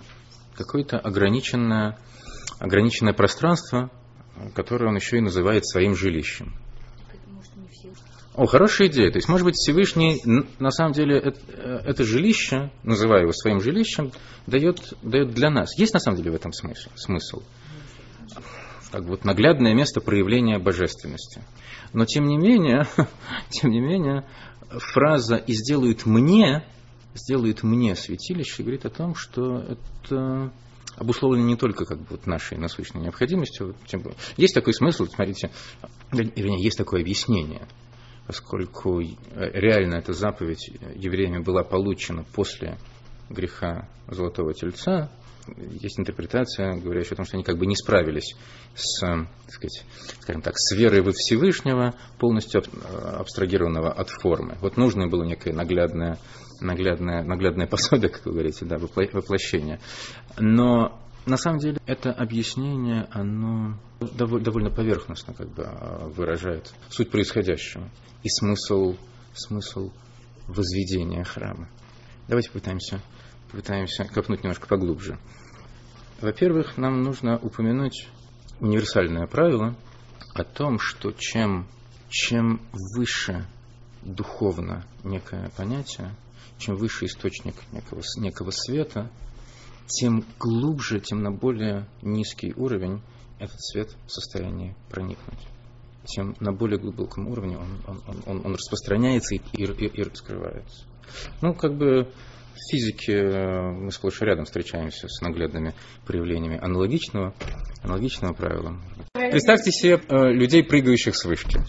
какое 0.58 0.84
ограниченное, 0.84 1.98
ограниченное 2.58 3.12
пространство, 3.12 3.90
которое 4.54 4.86
он 4.86 4.96
еще 4.96 5.18
и 5.18 5.20
называет 5.20 5.66
своим 5.66 5.94
жилищем. 5.94 6.54
О, 8.34 8.46
хорошая 8.46 8.86
идея. 8.86 9.10
То 9.10 9.18
есть, 9.18 9.28
может 9.28 9.44
быть, 9.44 9.56
Всевышний, 9.56 10.22
на 10.60 10.70
самом 10.70 10.92
деле, 10.92 11.18
это, 11.18 11.40
э, 11.48 11.80
это 11.86 12.04
жилище, 12.04 12.70
называя 12.84 13.22
его 13.22 13.32
своим 13.32 13.60
жилищем, 13.60 14.12
дает, 14.46 14.94
дает 15.02 15.34
для 15.34 15.50
нас. 15.50 15.76
Есть 15.76 15.92
на 15.92 15.98
самом 15.98 16.18
деле 16.18 16.30
в 16.30 16.36
этом 16.36 16.52
смысл? 16.52 16.88
смысл? 16.94 17.42
Как 18.92 19.02
вот 19.02 19.24
наглядное 19.24 19.74
место 19.74 20.00
проявления 20.00 20.60
божественности. 20.60 21.42
Но 21.92 22.04
тем 22.04 22.28
не 22.28 22.36
менее, 22.36 22.86
тем 23.50 23.70
не 23.70 23.80
менее, 23.80 24.24
фраза 24.70 25.34
«и 25.34 25.52
сделают 25.52 26.06
мне», 26.06 26.64
сделает 27.14 27.64
мне 27.64 27.96
святилище, 27.96 28.62
говорит 28.62 28.86
о 28.86 28.90
том, 28.90 29.16
что 29.16 29.58
это 29.58 30.52
обусловлено 30.99 31.47
не 31.47 31.57
только 31.57 31.85
как 31.85 31.99
бы, 31.99 32.07
вот 32.11 32.26
нашей 32.26 32.59
насущной 32.59 33.02
необходимостью. 33.02 33.75
Тем 33.87 34.00
более. 34.00 34.19
Есть 34.37 34.55
такой 34.55 34.75
смысл, 34.75 35.07
смотрите, 35.07 35.50
вернее, 36.12 36.62
есть 36.62 36.78
такое 36.78 37.00
объяснение– 37.00 37.67
поскольку 38.28 39.00
э, 39.00 39.07
реально 39.35 39.97
эта 39.97 40.12
заповедь 40.12 40.71
евреями 40.95 41.38
была 41.38 41.64
получена 41.64 42.25
после 42.35 42.76
греха 43.31 43.88
Золотого 44.07 44.52
Тельца, 44.52 45.11
есть 45.57 45.99
интерпретация, 45.99 46.75
говорящая 46.75 47.14
о 47.14 47.17
том, 47.17 47.25
что 47.25 47.38
они 47.38 47.43
как 47.43 47.57
бы 47.57 47.64
не 47.64 47.75
справились 47.75 48.37
с, 48.75 49.00
так 49.00 49.26
сказать, 49.49 49.83
скажем 50.21 50.43
так, 50.43 50.52
с 50.59 50.76
верой 50.76 51.00
во 51.00 51.12
Всевышнего, 51.12 51.95
полностью 52.19 52.62
абстрагированного 52.93 53.90
от 53.90 54.11
формы. 54.11 54.59
Вот 54.61 54.76
нужно 54.76 55.09
было 55.09 55.25
некое 55.25 55.55
наглядное, 55.55 56.19
наглядное, 56.60 57.22
наглядное 57.22 57.66
пособие, 57.66 58.08
как 58.10 58.24
вы 58.26 58.32
говорите, 58.32 58.64
да, 58.64 58.78
воплощение. 58.78 59.80
Но 60.38 61.00
на 61.26 61.36
самом 61.36 61.58
деле 61.58 61.78
это 61.86 62.10
объяснение, 62.10 63.06
оно 63.10 63.78
довольно 64.00 64.70
поверхностно 64.70 65.34
как 65.34 65.48
бы 65.50 65.64
а, 65.64 66.08
выражает 66.08 66.72
суть 66.88 67.10
происходящего 67.10 67.88
и 68.22 68.28
смысл, 68.28 68.96
смысл 69.34 69.90
возведения 70.46 71.24
храма. 71.24 71.68
Давайте 72.28 72.48
попытаемся, 72.50 73.00
попытаемся 73.50 74.04
копнуть 74.04 74.42
немножко 74.42 74.66
поглубже. 74.66 75.18
Во-первых, 76.20 76.76
нам 76.78 77.02
нужно 77.02 77.38
упомянуть 77.38 78.08
универсальное 78.60 79.26
правило 79.26 79.76
о 80.34 80.44
том, 80.44 80.78
что 80.78 81.12
чем, 81.12 81.68
чем 82.08 82.60
выше 82.72 83.46
духовно 84.02 84.84
некое 85.04 85.50
понятие, 85.56 86.14
чем 86.58 86.76
выше 86.76 87.06
источник 87.06 87.54
некого, 87.72 88.02
некого 88.16 88.50
света, 88.50 89.10
тем 89.86 90.24
глубже, 90.38 91.00
тем 91.00 91.22
на 91.22 91.30
более 91.30 91.88
низкий 92.02 92.52
уровень 92.54 93.00
этот 93.38 93.60
свет 93.60 93.88
в 94.06 94.10
состоянии 94.10 94.74
проникнуть. 94.90 95.40
Тем 96.04 96.34
на 96.40 96.52
более 96.52 96.78
глубоком 96.78 97.28
уровне 97.28 97.58
он, 97.58 97.80
он, 97.86 98.22
он, 98.26 98.46
он 98.46 98.54
распространяется 98.54 99.34
и, 99.34 99.40
и, 99.52 99.64
и 99.64 100.02
раскрывается. 100.02 100.84
Ну, 101.42 101.54
как 101.54 101.76
бы 101.76 102.08
в 102.54 102.70
физике 102.70 103.14
э, 103.14 103.70
мы 103.72 103.92
сплошь 103.92 104.20
и 104.22 104.24
рядом 104.24 104.44
встречаемся 104.44 105.08
с 105.08 105.20
наглядными 105.20 105.74
проявлениями 106.06 106.58
аналогичного, 106.58 107.34
аналогичного 107.82 108.32
правила. 108.32 108.76
Представьте 109.12 109.70
себе 109.70 110.00
э, 110.08 110.32
людей, 110.32 110.62
прыгающих 110.64 111.14
с 111.14 111.24
вышки. 111.24 111.60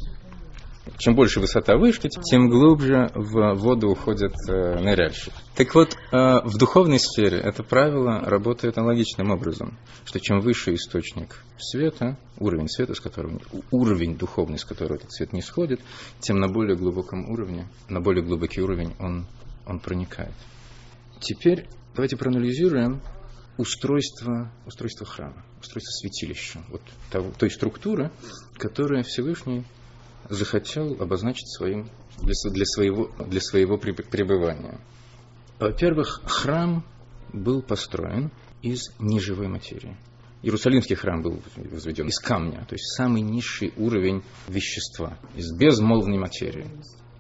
Чем 0.98 1.16
больше 1.16 1.40
высота 1.40 1.78
вышки, 1.78 2.10
тем 2.10 2.50
глубже 2.50 3.12
в 3.14 3.54
воду 3.56 3.90
уходят 3.90 4.34
э, 4.50 4.80
ныряльщик. 4.80 5.34
Так 5.56 5.76
вот, 5.76 5.94
э, 5.94 6.18
в 6.44 6.58
духовной 6.58 7.00
сфере 7.00 7.38
это 7.38 7.64
правило 7.64 8.22
работает 8.22 8.78
аналогичным 8.78 9.32
образом, 9.32 9.78
что 10.06 10.20
чем 10.20 10.40
выше 10.40 10.74
источник 10.74 11.44
света, 11.58 12.18
уровень 12.38 12.70
света, 12.70 12.96
с 12.96 13.00
которого, 13.00 13.40
уровень 13.72 14.18
духовный, 14.18 14.58
с 14.58 14.66
которого 14.66 14.96
этот 14.96 15.12
свет 15.12 15.34
не 15.34 15.42
сходит, 15.42 15.80
тем 16.20 16.40
на 16.40 16.48
более 16.48 16.76
глубоком 16.76 17.30
уровне, 17.30 17.68
на 17.88 18.02
более 18.02 18.24
глубокий 18.24 18.62
уровень 18.62 18.96
он, 19.00 19.26
он 19.66 19.80
проникает. 19.80 20.34
Теперь 21.20 21.68
давайте 21.94 22.18
проанализируем 22.18 23.02
устройство, 23.58 24.52
устройство 24.66 25.06
храма, 25.06 25.44
устройство 25.60 25.92
святилища, 25.92 26.64
вот 26.70 26.82
того, 27.12 27.32
той 27.38 27.52
структуры, 27.52 28.12
которая 28.58 29.04
Всевышний 29.04 29.66
захотел 30.30 30.96
обозначить 31.02 31.50
своим, 31.50 31.90
для, 32.22 32.34
для, 32.52 32.66
своего, 32.66 33.12
для 33.28 33.42
своего 33.42 33.78
пребывания. 33.78 34.80
Во-первых, 35.60 36.22
храм 36.26 36.86
был 37.34 37.62
построен 37.62 38.32
из 38.62 38.92
неживой 39.00 39.48
материи. 39.48 39.98
Иерусалимский 40.42 40.96
храм 40.96 41.22
был 41.22 41.42
возведен 41.58 42.08
из 42.08 42.20
камня, 42.20 42.66
то 42.66 42.74
есть 42.74 42.96
самый 42.96 43.22
низший 43.22 43.74
уровень 43.76 44.24
вещества, 44.48 45.18
из 45.36 45.52
безмолвной 45.52 46.18
материи. 46.18 46.68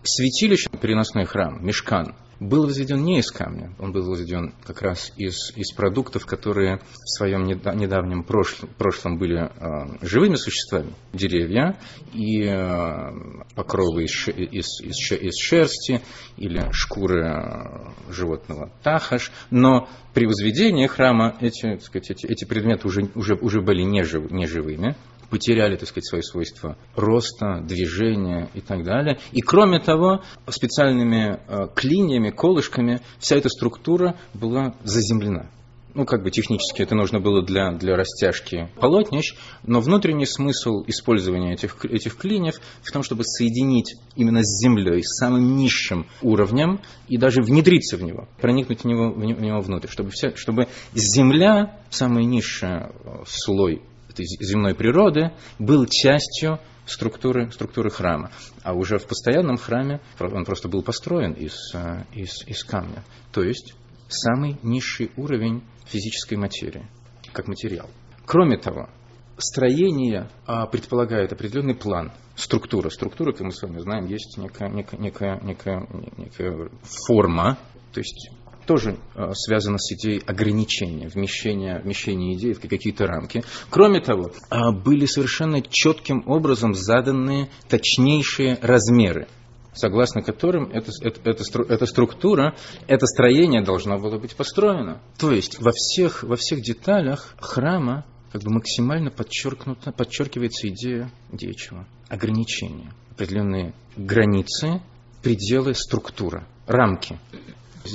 Святилище, 0.03 0.69
переносной 0.81 1.25
храм, 1.25 1.63
мешкан, 1.65 2.15
был 2.39 2.65
возведен 2.65 3.03
не 3.03 3.19
из 3.19 3.31
камня, 3.31 3.73
он 3.79 3.91
был 3.91 4.05
возведен 4.07 4.53
как 4.63 4.81
раз 4.81 5.11
из, 5.17 5.51
из 5.55 5.73
продуктов, 5.73 6.25
которые 6.25 6.77
в 6.77 7.17
своем 7.17 7.45
недавнем 7.45 8.23
прошлом, 8.23 8.69
прошлом 8.77 9.17
были 9.17 9.41
э, 9.41 9.97
живыми 10.01 10.35
существами, 10.35 10.93
деревья 11.11 11.77
и 12.13 12.43
э, 12.43 13.11
покровы 13.55 14.03
из, 14.03 14.27
из, 14.27 14.81
из, 14.81 15.11
из 15.11 15.37
шерсти 15.37 16.01
или 16.37 16.69
шкуры 16.71 17.25
э, 17.25 18.11
животного 18.11 18.71
тахаш, 18.83 19.31
но 19.51 19.89
при 20.13 20.25
возведении 20.25 20.87
храма 20.87 21.35
эти, 21.41 21.77
сказать, 21.79 22.11
эти, 22.11 22.25
эти 22.25 22.45
предметы 22.45 22.87
уже, 22.87 23.09
уже, 23.15 23.35
уже 23.35 23.61
были 23.61 23.81
нежив, 23.83 24.31
неживыми, 24.31 24.95
потеряли, 25.29 25.75
так 25.75 25.87
сказать, 25.87 26.05
свои 26.05 26.21
свойства 26.21 26.77
роста, 26.95 27.61
движения 27.61 28.49
и 28.53 28.61
так 28.61 28.83
далее. 28.83 29.19
И 29.31 29.41
кроме 29.41 29.79
того, 29.79 30.21
специальными 30.47 31.39
э, 31.47 31.67
клиньями, 31.75 32.29
колышками 32.29 33.01
вся 33.19 33.37
эта 33.37 33.49
структура 33.49 34.15
была 34.33 34.75
заземлена. 34.83 35.49
ну, 35.93 36.05
как 36.05 36.23
бы 36.23 36.31
технически 36.31 36.81
это 36.81 36.95
нужно 36.95 37.19
было 37.19 37.43
для, 37.43 37.71
для 37.71 37.95
растяжки 37.95 38.69
полотнищ, 38.79 39.35
но 39.63 39.81
внутренний 39.81 40.25
смысл 40.25 40.83
использования 40.87 41.53
этих, 41.53 41.83
этих 41.85 42.15
клиньев 42.15 42.61
в 42.81 42.91
том, 42.91 43.03
чтобы 43.03 43.23
соединить 43.23 43.95
именно 44.15 44.41
с 44.43 44.61
землей, 44.61 45.03
с 45.03 45.17
самым 45.19 45.57
низшим 45.57 46.05
уровнем 46.21 46.79
и 47.07 47.17
даже 47.17 47.41
внедриться 47.41 47.97
в 47.97 48.03
него, 48.03 48.27
проникнуть 48.39 48.81
в 48.81 48.85
него, 48.85 49.11
в 49.11 49.19
него 49.19 49.61
внутрь, 49.61 49.89
чтобы, 49.89 50.11
вся, 50.11 50.35
чтобы 50.35 50.67
земля, 50.93 51.79
самый 51.89 52.25
низший 52.25 52.69
э, 52.69 53.23
слой 53.25 53.81
этой 54.19 54.45
земной 54.45 54.75
природы, 54.75 55.31
был 55.57 55.85
частью 55.85 56.59
структуры, 56.85 57.51
структуры 57.51 57.89
храма. 57.89 58.31
А 58.63 58.73
уже 58.73 58.97
в 58.97 59.05
постоянном 59.05 59.57
храме 59.57 60.01
он 60.19 60.45
просто 60.45 60.67
был 60.67 60.81
построен 60.81 61.33
из, 61.33 61.73
э, 61.73 62.03
из, 62.13 62.45
из 62.47 62.63
камня. 62.63 63.03
То 63.31 63.43
есть 63.43 63.75
самый 64.07 64.57
низший 64.63 65.11
уровень 65.15 65.63
физической 65.85 66.35
материи, 66.35 66.87
как 67.31 67.47
материал. 67.47 67.89
Кроме 68.25 68.57
того, 68.57 68.89
строение 69.37 70.29
а, 70.45 70.65
предполагает 70.67 71.31
определенный 71.31 71.75
план, 71.75 72.11
структура. 72.35 72.89
Структура, 72.89 73.31
как 73.31 73.41
мы 73.41 73.51
с 73.51 73.61
вами 73.61 73.79
знаем, 73.79 74.05
есть 74.05 74.37
некая, 74.37 74.69
некая, 74.69 74.97
некая, 74.97 75.39
некая, 75.41 75.87
некая 76.17 76.69
форма, 77.07 77.57
то 77.93 77.99
есть 77.99 78.31
тоже 78.69 78.99
э, 79.15 79.31
связано 79.33 79.79
с 79.79 79.91
идеей 79.93 80.21
ограничения, 80.27 81.07
вмещения, 81.07 81.81
вмещения 81.83 82.35
идей 82.35 82.53
в 82.53 82.59
какие-то 82.59 83.07
рамки. 83.07 83.43
Кроме 83.71 83.99
того, 83.99 84.29
э, 84.51 84.71
были 84.71 85.07
совершенно 85.07 85.59
четким 85.59 86.23
образом 86.27 86.75
заданные 86.75 87.49
точнейшие 87.67 88.59
размеры 88.61 89.27
согласно 89.73 90.21
которым 90.21 90.69
эта, 90.71 90.91
эта, 91.01 91.31
эта, 91.31 91.85
структура, 91.85 92.55
это 92.87 93.05
строение 93.05 93.63
должно 93.63 93.97
было 93.97 94.17
быть 94.17 94.35
построено. 94.35 95.01
То 95.17 95.31
есть 95.31 95.61
во 95.61 95.71
всех, 95.71 96.23
во 96.23 96.35
всех 96.35 96.61
деталях 96.61 97.35
храма 97.39 98.05
как 98.31 98.41
бы 98.43 98.51
максимально 98.51 99.09
подчеркнута, 99.09 99.91
подчеркивается 99.93 100.67
идея, 100.67 101.09
идея 101.31 101.53
чего? 101.53 101.85
Ограничения. 102.09 102.91
Определенные 103.11 103.73
границы, 103.95 104.81
пределы, 105.23 105.75
структура, 105.75 106.45
рамки. 106.67 107.17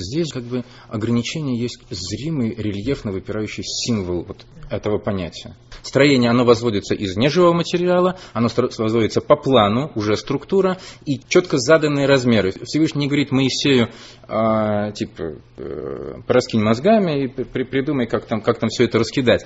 Здесь 0.03 0.33
как 0.33 0.45
бы 0.45 0.65
ограничение 0.89 1.61
есть 1.61 1.79
зримый, 1.91 2.55
рельефно 2.55 3.13
выпирающий 3.13 3.65
символ 3.65 4.25
вот 4.25 4.47
этого 4.71 4.99
понятия. 4.99 5.57
Строение, 5.83 6.31
оно 6.31 6.45
возводится 6.45 6.95
из 6.95 7.17
неживого 7.17 7.53
материала, 7.53 8.19
оно 8.33 8.49
возводится 8.57 9.21
по 9.21 9.37
плану, 9.37 9.93
уже 9.95 10.17
структура 10.17 10.79
и 11.05 11.21
четко 11.29 11.59
заданные 11.59 12.07
размеры. 12.07 12.53
Всевышний 12.65 13.03
не 13.03 13.07
говорит 13.09 13.31
Моисею, 13.31 13.91
а, 14.27 14.93
типа, 14.93 15.37
э, 15.57 16.15
пораскинь 16.27 16.63
мозгами 16.63 17.25
и 17.25 17.29
при, 17.29 17.65
придумай, 17.65 18.07
как 18.07 18.27
там, 18.27 18.41
как 18.41 18.59
там 18.59 18.71
все 18.71 18.85
это 18.85 18.99
раскидать. 18.99 19.45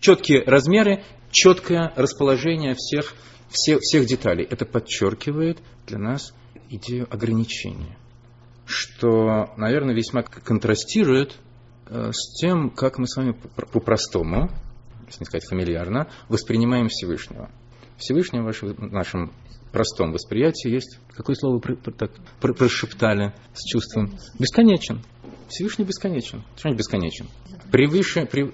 Четкие 0.00 0.44
размеры, 0.44 1.02
четкое 1.30 1.92
расположение 1.96 2.74
всех, 2.76 3.14
всех, 3.50 3.80
всех 3.80 4.06
деталей. 4.06 4.46
Это 4.48 4.64
подчеркивает 4.64 5.58
для 5.86 5.98
нас 5.98 6.32
идею 6.70 7.06
ограничения 7.10 7.96
что, 8.72 9.52
наверное, 9.56 9.94
весьма 9.94 10.22
контрастирует 10.22 11.36
э, 11.86 12.10
с 12.12 12.40
тем, 12.40 12.70
как 12.70 12.98
мы 12.98 13.06
с 13.06 13.16
вами 13.16 13.32
по-простому, 13.72 14.50
если 15.06 15.20
не 15.20 15.26
сказать 15.26 15.48
фамильярно, 15.48 16.08
воспринимаем 16.28 16.88
Всевышнего. 16.88 17.50
Всевышнего 17.98 18.52
в 18.52 18.92
нашем 18.92 19.32
простом 19.72 20.12
восприятии 20.12 20.70
есть, 20.70 20.98
какое 21.14 21.34
слово 21.34 21.58
про, 21.58 21.76
так, 21.76 22.12
про, 22.40 22.52
прошептали 22.52 23.32
с 23.54 23.64
чувством? 23.64 24.12
Бесконечен. 24.38 25.02
Всевышний 25.48 25.84
бесконечен. 25.84 26.42
Что 26.56 26.62
значит 26.62 26.78
бесконечен? 26.78 27.28
Превыше, 27.70 28.26
при, 28.26 28.52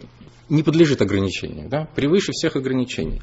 не 0.48 0.62
подлежит 0.62 1.02
ограничению, 1.02 1.68
да? 1.68 1.86
превыше 1.94 2.32
всех 2.32 2.56
ограничений. 2.56 3.20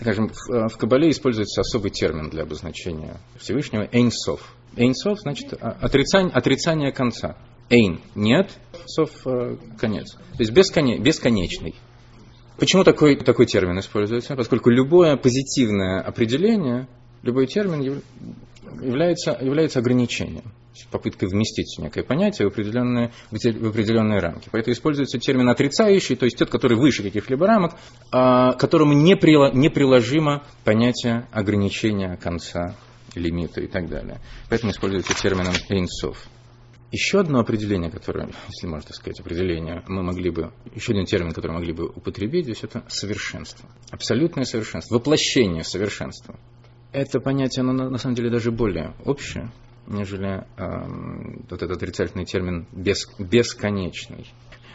Скажем, 0.00 0.28
в, 0.28 0.50
э, 0.50 0.68
в 0.68 0.76
Кабале 0.76 1.10
используется 1.10 1.60
особый 1.62 1.90
термин 1.90 2.28
для 2.28 2.42
обозначения 2.42 3.18
Всевышнего– 3.38 3.88
«эйнсов». 3.92 4.55
Эйнсов 4.76 5.20
значит 5.20 5.52
отрицание, 5.52 6.32
отрицание 6.32 6.92
конца. 6.92 7.36
Эйн– 7.68 8.00
нет, 8.14 8.50
сов 8.86 9.10
э,– 9.26 9.56
конец. 9.78 10.12
То 10.12 10.40
есть 10.40 10.52
бесконе, 10.52 10.98
бесконечный. 10.98 11.74
Почему 12.58 12.84
такой, 12.84 13.16
такой 13.16 13.46
термин 13.46 13.78
используется? 13.80 14.36
Поскольку 14.36 14.70
любое 14.70 15.16
позитивное 15.16 16.00
определение, 16.00 16.86
любой 17.22 17.46
термин 17.46 18.02
является, 18.80 19.36
является 19.40 19.80
ограничением, 19.80 20.52
попыткой 20.90 21.28
вместить 21.28 21.76
некое 21.78 22.04
понятие 22.04 22.48
в 22.48 22.52
определенные, 22.52 23.10
в 23.30 23.68
определенные 23.68 24.20
рамки. 24.20 24.48
Поэтому 24.52 24.74
используется 24.74 25.18
термин 25.18 25.48
отрицающий, 25.48 26.16
то 26.16 26.24
есть 26.24 26.38
тот, 26.38 26.50
который 26.50 26.78
выше 26.78 27.02
каких-либо 27.02 27.46
рамок, 27.46 27.74
а, 28.12 28.52
которому 28.52 28.92
не, 28.92 29.16
прила, 29.16 29.50
понятие 30.64 31.26
ограничения 31.32 32.16
конца 32.16 32.76
лимита 33.18 33.60
и 33.60 33.66
так 33.66 33.88
далее. 33.88 34.20
Поэтому 34.48 34.72
используется 34.72 35.14
термином 35.14 35.54
«эйнсов». 35.68 36.28
Еще 36.92 37.18
одно 37.18 37.40
определение, 37.40 37.90
которое, 37.90 38.30
если 38.48 38.68
можно 38.68 38.92
сказать, 38.94 39.18
определение, 39.18 39.82
мы 39.88 40.04
могли 40.04 40.30
бы, 40.30 40.52
еще 40.72 40.92
один 40.92 41.04
термин, 41.04 41.32
который 41.32 41.50
могли 41.50 41.72
бы 41.72 41.88
употребить 41.88 42.44
здесь, 42.44 42.62
это 42.62 42.84
совершенство. 42.88 43.68
Абсолютное 43.90 44.44
совершенство, 44.44 44.94
воплощение 44.94 45.64
совершенства. 45.64 46.36
Это 46.92 47.18
понятие, 47.18 47.62
оно 47.62 47.72
на, 47.72 47.90
на 47.90 47.98
самом 47.98 48.14
деле 48.14 48.30
даже 48.30 48.52
более 48.52 48.94
общее, 49.04 49.50
нежели 49.88 50.46
э, 50.56 51.44
вот 51.50 51.62
этот 51.62 51.76
отрицательный 51.76 52.24
термин 52.24 52.66
бес, 52.72 53.08
бесконечный. 53.18 54.26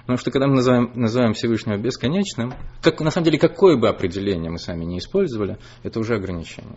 Потому 0.02 0.18
что 0.18 0.32
когда 0.32 0.48
мы 0.48 0.56
называем, 0.56 0.92
называем 0.96 1.34
Всевышнего 1.34 1.78
бесконечным, 1.78 2.54
как, 2.82 3.00
на 3.00 3.12
самом 3.12 3.26
деле 3.26 3.40
какое 3.40 3.78
бы 3.78 3.88
определение 3.88 4.52
мы 4.52 4.58
сами 4.58 4.84
не 4.84 4.98
использовали, 4.98 5.58
это 5.84 6.00
уже 6.00 6.16
ограничение. 6.16 6.76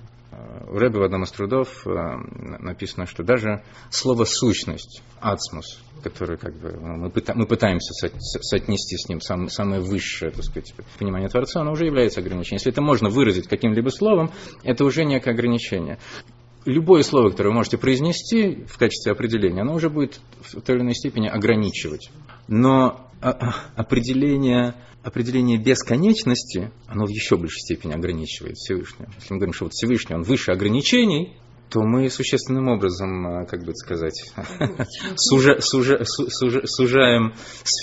В 0.66 0.76
Рэбе 0.76 0.98
в 0.98 1.02
одном 1.02 1.24
из 1.24 1.30
трудов 1.30 1.86
э, 1.86 1.90
написано, 2.60 3.06
что 3.06 3.22
даже 3.22 3.62
слово 3.90 4.24
«сущность», 4.24 5.02
«ацмус», 5.20 5.80
который 6.02 6.36
как 6.36 6.54
бы, 6.56 6.72
ну, 6.72 6.96
мы, 6.96 7.10
пыта, 7.10 7.34
мы 7.34 7.46
пытаемся 7.46 7.92
со, 7.94 8.10
соотнести 8.42 8.96
с 8.96 9.08
ним 9.08 9.20
сам, 9.20 9.48
самое 9.48 9.80
высшее 9.80 10.32
так 10.32 10.44
сказать, 10.44 10.74
понимание 10.98 11.28
Творца, 11.28 11.60
оно 11.60 11.72
уже 11.72 11.86
является 11.86 12.20
ограничением. 12.20 12.56
Если 12.56 12.72
это 12.72 12.82
можно 12.82 13.08
выразить 13.08 13.48
каким-либо 13.48 13.88
словом, 13.88 14.30
это 14.62 14.84
уже 14.84 15.04
некое 15.04 15.30
ограничение 15.30 15.98
любое 16.64 17.02
слово, 17.02 17.30
которое 17.30 17.50
вы 17.50 17.56
можете 17.56 17.78
произнести 17.78 18.64
в 18.66 18.78
качестве 18.78 19.12
определения, 19.12 19.62
оно 19.62 19.74
уже 19.74 19.90
будет 19.90 20.20
в 20.40 20.60
той 20.60 20.76
или 20.76 20.82
иной 20.82 20.94
степени 20.94 21.28
ограничивать. 21.28 22.10
Но 22.48 23.10
а, 23.20 23.30
а, 23.30 23.54
определение, 23.76 24.74
определение 25.04 25.58
бесконечности, 25.58 26.70
оно 26.86 27.04
в 27.04 27.10
еще 27.10 27.36
большей 27.36 27.60
степени 27.60 27.92
ограничивает 27.92 28.56
Всевышнего. 28.56 29.08
Если 29.16 29.34
мы 29.34 29.38
говорим, 29.38 29.52
что 29.52 29.66
вот 29.66 29.74
Всевышний, 29.74 30.16
он 30.16 30.22
выше 30.22 30.50
ограничений, 30.50 31.36
то 31.68 31.82
мы 31.82 32.08
существенным 32.08 32.68
образом, 32.68 33.26
а, 33.26 33.44
как 33.44 33.64
бы 33.64 33.74
сказать, 33.74 34.32
сужа, 35.16 35.60
сужа, 35.60 36.04
сужа, 36.04 36.62
сужаем 36.66 37.34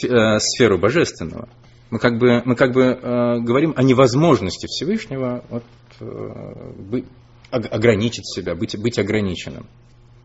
э, 0.04 0.40
сферу 0.40 0.80
божественного. 0.80 1.48
Мы 1.92 2.00
как 2.00 2.18
бы, 2.18 2.42
мы 2.46 2.56
как 2.56 2.74
бы 2.74 2.84
э, 2.84 3.40
говорим 3.42 3.74
о 3.76 3.84
невозможности 3.84 4.66
Всевышнего 4.68 5.44
вот, 5.50 5.64
э, 6.00 6.72
быть, 6.80 7.06
ограничить 7.52 8.26
себя, 8.26 8.56
быть, 8.56 8.80
быть 8.80 8.98
ограниченным. 8.98 9.68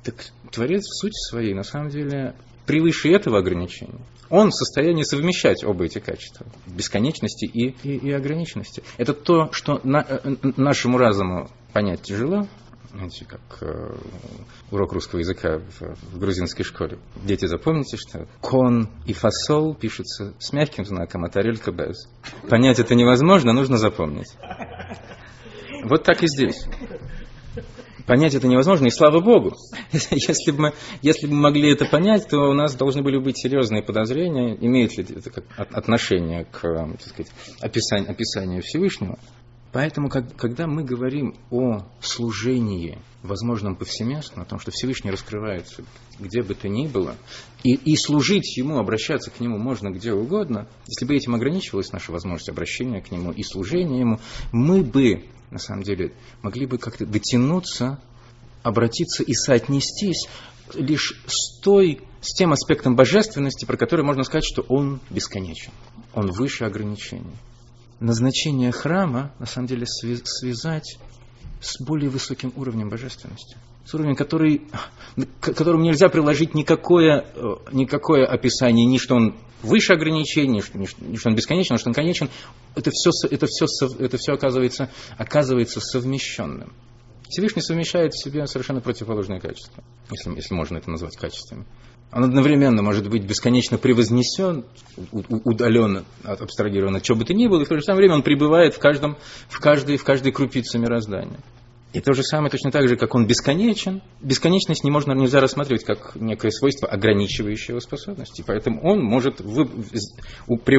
Так 0.04 0.14
Творец 0.52 0.84
в 0.84 0.96
сути 1.00 1.18
своей, 1.28 1.52
на 1.52 1.64
самом 1.64 1.88
деле, 1.90 2.36
превыше 2.66 3.10
этого 3.10 3.38
ограничения. 3.38 4.00
Он 4.28 4.50
в 4.50 4.54
состоянии 4.54 5.04
совмещать 5.04 5.64
оба 5.64 5.84
эти 5.84 6.00
качества, 6.00 6.46
бесконечности 6.66 7.44
и, 7.44 7.74
и, 7.82 7.96
и 8.08 8.12
ограниченности. 8.12 8.82
Это 8.96 9.14
то, 9.14 9.50
что 9.52 9.80
на, 9.84 10.04
э, 10.08 10.34
нашему 10.56 10.98
разуму 10.98 11.48
понять 11.72 12.02
тяжело, 12.02 12.46
знаете, 12.92 13.24
как 13.26 13.40
э, 13.60 13.94
урок 14.70 14.92
русского 14.94 15.20
языка 15.20 15.58
в, 15.58 15.96
в 16.12 16.18
грузинской 16.18 16.64
школе. 16.64 16.98
Дети, 17.24 17.46
запомните, 17.46 17.96
что 17.96 18.26
кон 18.40 18.88
и 19.06 19.12
фасол 19.12 19.74
пишутся 19.74 20.34
с 20.38 20.52
мягким 20.52 20.84
знаком, 20.84 21.24
а 21.24 21.28
тарелька 21.28 21.72
без. 21.72 22.08
Понять 22.48 22.78
это 22.78 22.94
невозможно, 22.94 23.52
нужно 23.52 23.76
запомнить. 23.76 24.32
Вот 25.84 26.02
так 26.04 26.22
и 26.22 26.26
здесь 26.26 26.66
понять 28.06 28.34
это 28.34 28.46
невозможно, 28.46 28.86
и 28.86 28.90
слава 28.90 29.20
Богу. 29.20 29.54
Если 29.92 30.52
бы, 30.52 30.58
мы, 30.58 30.72
если 31.02 31.26
бы 31.26 31.34
мы 31.34 31.42
могли 31.42 31.72
это 31.72 31.86
понять, 31.86 32.28
то 32.28 32.38
у 32.38 32.54
нас 32.54 32.74
должны 32.74 33.02
были 33.02 33.18
быть 33.18 33.38
серьезные 33.38 33.82
подозрения, 33.82 34.56
имеет 34.60 34.96
ли 34.96 35.04
это 35.04 35.42
отношение 35.56 36.44
к 36.44 36.60
так 36.62 37.00
сказать, 37.00 37.32
описанию, 37.60 38.10
описанию 38.10 38.62
Всевышнего. 38.62 39.18
Поэтому, 39.72 40.08
как, 40.08 40.34
когда 40.36 40.66
мы 40.66 40.84
говорим 40.84 41.34
о 41.50 41.82
служении, 42.00 42.98
возможном 43.22 43.76
повсеместно, 43.76 44.42
о 44.42 44.44
том, 44.46 44.58
что 44.58 44.70
Всевышний 44.70 45.10
раскрывается 45.10 45.84
где 46.18 46.42
бы 46.42 46.54
то 46.54 46.68
ни 46.68 46.86
было, 46.86 47.14
и, 47.62 47.74
и 47.74 47.96
служить 47.96 48.56
Ему, 48.56 48.78
обращаться 48.78 49.30
к 49.30 49.40
Нему 49.40 49.58
можно 49.58 49.90
где 49.90 50.12
угодно, 50.12 50.66
если 50.86 51.04
бы 51.04 51.14
этим 51.14 51.34
ограничивалась 51.34 51.92
наша 51.92 52.10
возможность 52.10 52.48
обращения 52.48 53.02
к 53.02 53.10
Нему 53.10 53.32
и 53.32 53.42
служения 53.42 54.00
Ему, 54.00 54.20
мы 54.52 54.82
бы 54.82 55.24
на 55.50 55.58
самом 55.58 55.82
деле, 55.82 56.12
могли 56.42 56.66
бы 56.66 56.78
как-то 56.78 57.06
дотянуться, 57.06 58.00
обратиться 58.62 59.22
и 59.22 59.32
соотнестись 59.32 60.28
лишь 60.74 61.22
с, 61.26 61.60
той, 61.60 62.00
с 62.20 62.34
тем 62.34 62.52
аспектом 62.52 62.96
божественности, 62.96 63.64
про 63.64 63.76
который 63.76 64.04
можно 64.04 64.24
сказать, 64.24 64.44
что 64.44 64.62
он 64.62 65.00
бесконечен, 65.10 65.72
он 66.12 66.30
выше 66.32 66.64
ограничений. 66.64 67.36
Назначение 68.00 68.72
храма, 68.72 69.32
на 69.38 69.46
самом 69.46 69.68
деле, 69.68 69.86
связать 69.86 70.98
с 71.60 71.82
более 71.82 72.10
высоким 72.10 72.52
уровнем 72.56 72.88
божественности. 72.88 73.56
С 73.84 73.94
уровнем, 73.94 74.16
который, 74.16 74.62
к 75.40 75.54
которому 75.54 75.82
нельзя 75.82 76.08
приложить 76.08 76.54
никакое, 76.54 77.24
э, 77.34 77.42
никакое 77.72 78.26
описание, 78.26 78.84
ни 78.84 78.98
что 78.98 79.14
он 79.14 79.36
выше 79.62 79.94
ограничений, 79.94 80.62
ни 80.74 81.16
что 81.16 81.28
он 81.28 81.34
бесконечен, 81.36 81.74
ни 81.74 81.78
что 81.78 81.90
он 81.90 81.94
конечен. 81.94 82.28
Это 82.74 82.90
все, 82.90 83.10
это 83.28 83.46
все, 83.46 83.66
это 83.98 84.18
все 84.18 84.32
оказывается, 84.32 84.90
оказывается 85.16 85.80
совмещенным. 85.80 86.72
Всевышний 87.28 87.62
совмещает 87.62 88.12
в 88.12 88.22
себе 88.22 88.46
совершенно 88.46 88.80
противоположные 88.80 89.40
качества, 89.40 89.82
если, 90.10 90.34
если 90.34 90.54
можно 90.54 90.78
это 90.78 90.90
назвать 90.90 91.16
качествами. 91.16 91.66
Он 92.12 92.24
одновременно 92.24 92.82
может 92.82 93.08
быть 93.10 93.24
бесконечно 93.24 93.78
превознесен, 93.78 94.64
удален, 95.12 96.04
абстрагирован 96.22 96.96
от 96.96 97.02
чего 97.02 97.18
бы 97.18 97.24
то 97.24 97.34
ни 97.34 97.46
было, 97.48 97.62
и 97.62 97.64
в 97.64 97.68
то 97.68 97.76
же 97.76 97.82
самое 97.82 98.02
время 98.02 98.14
он 98.14 98.22
пребывает 98.22 98.74
в, 98.74 98.78
каждом, 98.78 99.16
в, 99.48 99.60
каждой, 99.60 99.96
в 99.96 100.04
каждой 100.04 100.32
крупице 100.32 100.78
мироздания. 100.78 101.40
И 101.92 102.00
то 102.00 102.12
же 102.12 102.22
самое 102.22 102.50
точно 102.50 102.70
так 102.70 102.88
же, 102.88 102.96
как 102.96 103.14
он 103.14 103.26
бесконечен, 103.26 104.02
бесконечность 104.20 104.84
не 104.84 104.90
можно, 104.90 105.12
нельзя 105.12 105.40
рассматривать 105.40 105.84
как 105.84 106.14
некое 106.16 106.50
свойство 106.50 106.88
ограничивающего 106.88 107.80
способности. 107.80 108.44
Поэтому 108.46 108.82
он 108.82 109.02
может 109.02 109.40
вы, 109.40 109.66
при, 110.64 110.78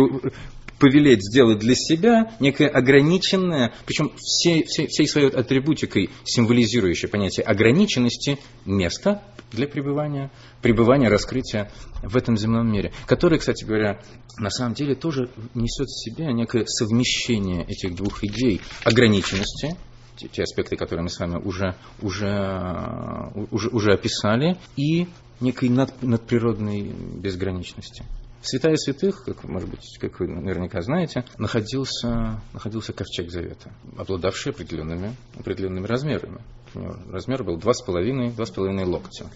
повелеть 0.79 1.23
сделать 1.23 1.59
для 1.59 1.75
себя 1.75 2.31
некое 2.39 2.67
ограниченное, 2.67 3.73
причем 3.85 4.11
всей, 4.17 4.63
всей, 4.65 4.87
всей 4.87 5.07
своей 5.07 5.29
атрибутикой 5.29 6.09
символизирующее 6.23 7.09
понятие 7.09 7.45
ограниченности, 7.45 8.37
место 8.65 9.23
для 9.51 9.67
пребывания, 9.67 10.31
пребывания, 10.61 11.09
раскрытия 11.09 11.71
в 12.03 12.15
этом 12.17 12.37
земном 12.37 12.71
мире, 12.71 12.91
которое, 13.05 13.39
кстати 13.39 13.63
говоря, 13.63 13.99
на 14.37 14.49
самом 14.49 14.73
деле 14.73 14.95
тоже 14.95 15.29
несет 15.55 15.87
в 15.87 16.03
себе 16.03 16.31
некое 16.33 16.65
совмещение 16.65 17.63
этих 17.63 17.95
двух 17.95 18.23
идей 18.23 18.61
ограниченности 18.83 19.75
те, 20.17 20.27
те 20.27 20.43
аспекты, 20.43 20.75
которые 20.75 21.03
мы 21.03 21.09
с 21.09 21.19
вами 21.19 21.37
уже, 21.37 21.75
уже, 22.01 23.31
уже, 23.51 23.69
уже 23.69 23.93
описали, 23.93 24.57
и 24.75 25.07
некой 25.39 25.69
над, 25.69 26.01
надприродной 26.01 26.81
безграничности. 26.81 28.03
Святая 28.41 28.76
Святых, 28.76 29.23
как, 29.26 29.43
может 29.43 29.69
быть, 29.69 29.97
как 30.00 30.19
вы 30.19 30.28
наверняка 30.28 30.82
знаете, 30.82 31.26
находился, 31.38 32.39
находился 32.54 32.93
ковчег 32.93 33.32
Завета, 33.32 33.73
обладавший 33.97 34.52
определенными, 34.52 35.15
определенными 35.38 35.86
размерами. 35.86 36.39
У 36.73 36.80
него 36.80 36.95
размер 37.12 37.43
был 37.43 37.58
2,5-2,5 37.58 38.86
локтя. 38.86 39.30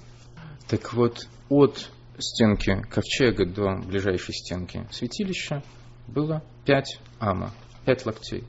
Так 0.68 0.94
вот, 0.94 1.28
от 1.50 1.90
стенки 2.18 2.82
ковчега 2.90 3.46
до 3.46 3.78
ближайшей 3.86 4.34
стенки 4.34 4.88
святилища 4.92 5.64
было 6.08 6.44
5 6.66 7.00
ама, 7.20 7.52
5 7.86 8.06
локтей. 8.06 8.44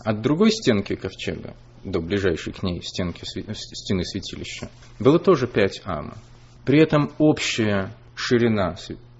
От 0.00 0.22
другой 0.22 0.50
стенки 0.50 0.94
ковчега 0.94 1.54
до 1.84 2.00
ближайшей 2.00 2.52
к 2.52 2.62
ней 2.62 2.82
стенки, 2.82 3.24
стены 3.24 4.04
святилища, 4.04 4.70
было 4.98 5.18
тоже 5.18 5.46
5 5.46 5.82
ама. 5.84 6.16
При 6.64 6.80
этом 6.80 7.12
общая 7.18 7.94
ширина 8.14 8.76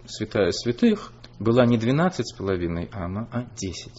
святая 0.09 0.51
святых 0.51 1.13
была 1.39 1.67
не 1.67 1.77
12,5 1.77 2.89
ама, 2.93 3.29
а 3.33 3.45
10. 3.57 3.93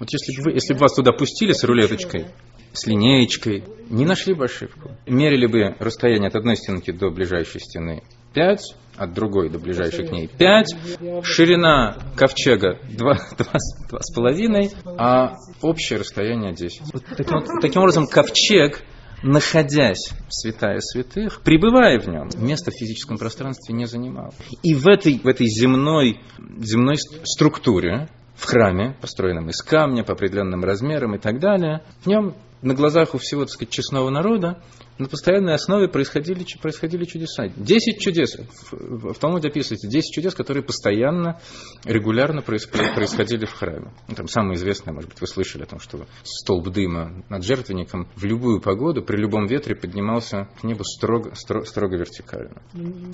Вот 0.00 0.08
если 0.12 0.36
бы, 0.36 0.42
вы, 0.44 0.52
если 0.52 0.74
бы 0.74 0.80
вас 0.80 0.94
туда 0.94 1.12
пустили 1.12 1.52
с 1.52 1.62
рулеточкой, 1.62 2.26
с 2.72 2.86
линеечкой, 2.86 3.64
не 3.88 4.04
нашли 4.04 4.34
бы 4.34 4.46
ошибку. 4.46 4.90
Мерили 5.06 5.46
бы 5.46 5.76
расстояние 5.78 6.28
от 6.28 6.34
одной 6.34 6.56
стенки 6.56 6.90
до 6.90 7.10
ближайшей 7.10 7.60
стены 7.60 8.02
5, 8.34 8.74
от 8.96 9.12
другой 9.12 9.48
до 9.48 9.58
ближайшей 9.60 10.06
к 10.06 10.10
ней 10.10 10.28
5, 10.28 10.76
ширина 11.22 11.96
ковчега 12.16 12.80
2,5, 12.90 14.76
а 14.98 15.36
общее 15.62 16.00
расстояние 16.00 16.52
10. 16.52 16.82
Вот 16.92 17.04
таким, 17.16 17.60
таким 17.60 17.82
образом, 17.82 18.06
ковчег, 18.06 18.82
находясь 19.24 20.10
в 20.28 20.34
святая 20.34 20.80
святых, 20.80 21.40
пребывая 21.40 21.98
в 21.98 22.06
нем, 22.06 22.28
место 22.36 22.70
в 22.70 22.74
физическом 22.74 23.16
пространстве 23.16 23.74
не 23.74 23.86
занимал. 23.86 24.34
И 24.62 24.74
в 24.74 24.86
этой, 24.86 25.18
в 25.18 25.26
этой 25.26 25.46
земной, 25.46 26.20
земной 26.58 26.96
структуре, 27.24 28.08
в 28.36 28.44
храме, 28.44 28.96
построенном 29.00 29.48
из 29.48 29.62
камня, 29.62 30.04
по 30.04 30.12
определенным 30.12 30.62
размерам 30.62 31.14
и 31.14 31.18
так 31.18 31.40
далее, 31.40 31.82
в 32.02 32.06
нем 32.06 32.34
на 32.60 32.74
глазах 32.74 33.14
у 33.14 33.18
всего, 33.18 33.42
так 33.42 33.50
сказать, 33.50 33.72
честного 33.72 34.10
народа 34.10 34.62
на 34.98 35.08
постоянной 35.08 35.54
основе 35.54 35.88
происходили, 35.88 36.44
происходили 36.60 37.04
чудеса. 37.04 37.48
Десять 37.56 37.98
чудес, 38.00 38.36
в, 38.70 39.12
в 39.12 39.18
Талмуде 39.18 39.48
описывается, 39.48 39.88
десять 39.88 40.12
чудес, 40.12 40.34
которые 40.34 40.62
постоянно, 40.62 41.40
регулярно 41.84 42.42
происходили 42.42 43.44
в 43.46 43.52
храме. 43.52 43.92
Ну, 44.08 44.14
там 44.14 44.28
самое 44.28 44.54
известное, 44.54 44.94
может 44.94 45.10
быть, 45.10 45.20
вы 45.20 45.26
слышали 45.26 45.64
о 45.64 45.66
том, 45.66 45.80
что 45.80 46.06
столб 46.22 46.68
дыма 46.68 47.24
над 47.28 47.44
жертвенником 47.44 48.08
в 48.14 48.24
любую 48.24 48.60
погоду, 48.60 49.02
при 49.02 49.16
любом 49.16 49.46
ветре 49.46 49.74
поднимался 49.74 50.48
к 50.60 50.64
небу 50.64 50.84
строго, 50.84 51.34
строго, 51.34 51.64
строго 51.66 51.96
вертикально. 51.96 52.62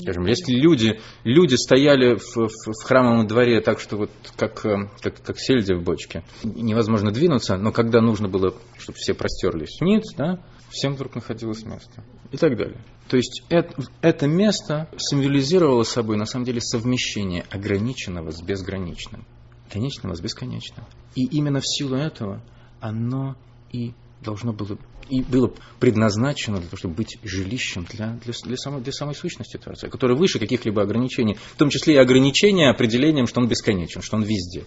Скажем, 0.03 0.27
если 0.27 0.53
люди, 0.53 1.01
люди 1.25 1.55
стояли 1.55 2.17
в, 2.17 2.37
в, 2.37 2.49
в 2.49 2.85
храмовом 2.85 3.27
дворе 3.27 3.61
так, 3.61 3.81
что 3.81 3.97
вот 3.97 4.11
как, 4.37 4.65
э, 4.67 4.89
как, 5.01 5.23
как 5.23 5.39
сельди 5.39 5.73
в 5.73 5.83
бочке, 5.83 6.25
невозможно 6.43 7.11
двинуться, 7.11 7.57
но 7.57 7.73
когда 7.73 8.01
нужно 8.01 8.29
было, 8.29 8.55
чтобы 8.79 8.97
все 8.99 9.15
простерлись 9.15 9.79
вниз, 9.81 10.05
да, 10.17 10.41
всем 10.71 10.95
вдруг 10.95 11.15
находилось 11.15 11.65
место. 11.65 12.03
И 12.33 12.37
так 12.37 12.57
далее. 12.57 12.81
То 13.09 13.17
есть 13.17 13.43
это, 13.49 13.75
это 14.03 14.27
место 14.27 14.89
символизировало 14.97 15.83
собой 15.83 16.17
на 16.17 16.27
самом 16.27 16.45
деле 16.45 16.61
совмещение 16.61 17.45
ограниченного 17.51 18.31
с 18.31 18.41
безграничным. 18.41 19.27
Конечного 19.71 20.15
с 20.15 20.21
бесконечным. 20.21 20.87
И 21.15 21.25
именно 21.25 21.61
в 21.61 21.67
силу 21.67 21.97
этого 21.97 22.43
оно 22.81 23.37
и 23.73 23.93
должно 24.23 24.53
было 24.53 24.79
и 25.09 25.23
было 25.23 25.53
предназначено 25.81 26.59
для 26.59 26.67
того, 26.67 26.77
чтобы 26.77 26.95
быть 26.95 27.19
жилищем 27.25 27.85
для, 27.91 28.19
для, 28.25 28.33
для, 28.45 28.57
самой, 28.57 28.81
для 28.81 28.93
самой 28.93 29.17
сущности 29.17 29.57
Творца, 29.57 29.89
которая 29.89 30.17
выше 30.17 30.39
каких-либо 30.39 30.83
ограничений, 30.83 31.35
в 31.35 31.57
том 31.57 31.69
числе 31.69 31.95
и 31.95 31.97
ограничения 31.97 32.71
определением, 32.71 33.27
что 33.27 33.41
он 33.41 33.49
бесконечен, 33.49 34.03
что 34.03 34.17
он 34.17 34.23
везде. 34.23 34.65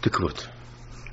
Так 0.00 0.18
вот, 0.18 0.48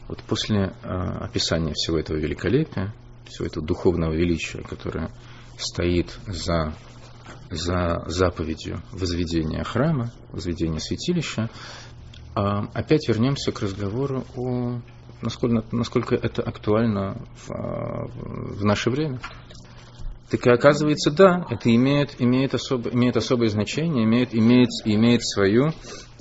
вот 0.09 0.23
после 0.23 0.73
э, 0.81 0.87
описания 0.87 1.73
всего 1.73 1.99
этого 1.99 2.17
великолепия, 2.17 2.93
всего 3.25 3.45
этого 3.45 3.65
духовного 3.65 4.11
величия, 4.13 4.63
которое 4.63 5.11
стоит 5.57 6.17
за, 6.25 6.73
за 7.51 8.03
заповедью 8.07 8.81
возведения 8.91 9.63
храма, 9.63 10.11
возведения 10.31 10.79
святилища, 10.79 11.51
э, 12.35 12.41
опять 12.73 13.07
вернемся 13.07 13.51
к 13.51 13.61
разговору 13.61 14.25
о 14.35 14.81
насколько, 15.21 15.63
насколько 15.75 16.15
это 16.15 16.41
актуально 16.41 17.21
в, 17.35 17.49
в 17.49 18.65
наше 18.65 18.89
время. 18.89 19.19
Так 20.31 20.47
и 20.47 20.49
оказывается, 20.49 21.11
да, 21.11 21.45
это 21.51 21.73
имеет, 21.75 22.19
имеет, 22.19 22.55
особо, 22.55 22.89
имеет 22.89 23.15
особое 23.15 23.49
значение, 23.49 24.05
имеет, 24.05 24.33
имеет, 24.33 24.69
имеет 24.85 25.23
свою, 25.23 25.71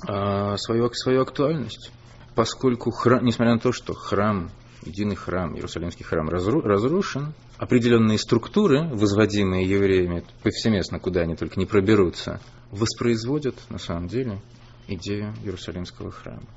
э, 0.07 0.57
свою, 0.57 0.93
свою 0.93 1.21
актуальность 1.23 1.91
поскольку 2.39 2.89
храм, 2.91 3.25
несмотря 3.25 3.55
на 3.55 3.59
то, 3.59 3.73
что 3.73 3.93
храм, 3.93 4.49
единый 4.85 5.17
храм, 5.17 5.53
Иерусалимский 5.57 6.05
храм 6.05 6.29
разру, 6.29 6.61
разрушен, 6.61 7.33
определенные 7.57 8.17
структуры, 8.17 8.87
возводимые 8.93 9.69
евреями 9.69 10.23
повсеместно, 10.41 10.99
куда 10.99 11.23
они 11.23 11.35
только 11.35 11.59
не 11.59 11.65
проберутся, 11.65 12.39
воспроизводят 12.71 13.55
на 13.69 13.77
самом 13.77 14.07
деле 14.07 14.41
идею 14.87 15.33
Иерусалимского 15.43 16.11
храма. 16.11 16.47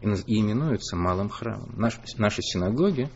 И, 0.00 0.06
и 0.06 0.40
именуются 0.40 0.94
малым 0.94 1.28
храмом. 1.28 1.74
Наш, 1.76 1.98
наши 2.18 2.40
синагоги 2.40 3.10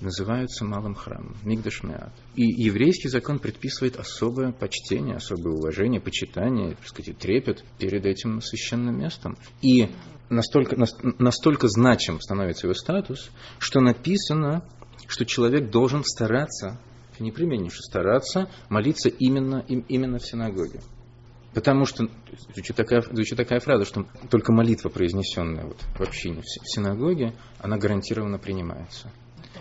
называются 0.00 0.64
малым 0.64 0.94
храмом, 0.94 1.36
Мигдаш 1.42 1.82
Меат. 1.82 2.12
И 2.36 2.44
еврейский 2.44 3.08
закон 3.08 3.40
предписывает 3.40 3.96
особое 3.96 4.52
почтение, 4.52 5.16
особое 5.16 5.54
уважение, 5.54 6.00
почитание, 6.00 6.76
так 6.76 6.86
сказать, 6.86 7.18
трепет 7.18 7.64
перед 7.78 8.06
этим 8.06 8.40
священным 8.40 9.00
местом. 9.00 9.36
И 9.62 9.90
настолько, 10.32 10.76
настолько 11.18 11.68
значим 11.68 12.20
становится 12.20 12.66
его 12.66 12.74
статус, 12.74 13.30
что 13.58 13.80
написано, 13.80 14.64
что 15.06 15.24
человек 15.24 15.70
должен 15.70 16.04
стараться, 16.04 16.80
непременнейше 17.18 17.82
стараться 17.82 18.48
молиться 18.68 19.08
именно, 19.08 19.64
именно 19.68 20.18
в 20.18 20.26
синагоге. 20.26 20.80
Потому 21.54 21.84
что 21.84 22.08
звучит 22.54 22.74
такая, 22.74 23.02
звучит 23.02 23.36
такая 23.36 23.60
фраза, 23.60 23.84
что 23.84 24.06
только 24.30 24.52
молитва, 24.52 24.88
произнесенная 24.88 25.66
вот 25.66 25.80
в 25.96 26.00
общине, 26.00 26.40
в 26.40 26.74
синагоге, 26.74 27.34
она 27.58 27.76
гарантированно 27.76 28.38
принимается. 28.38 29.12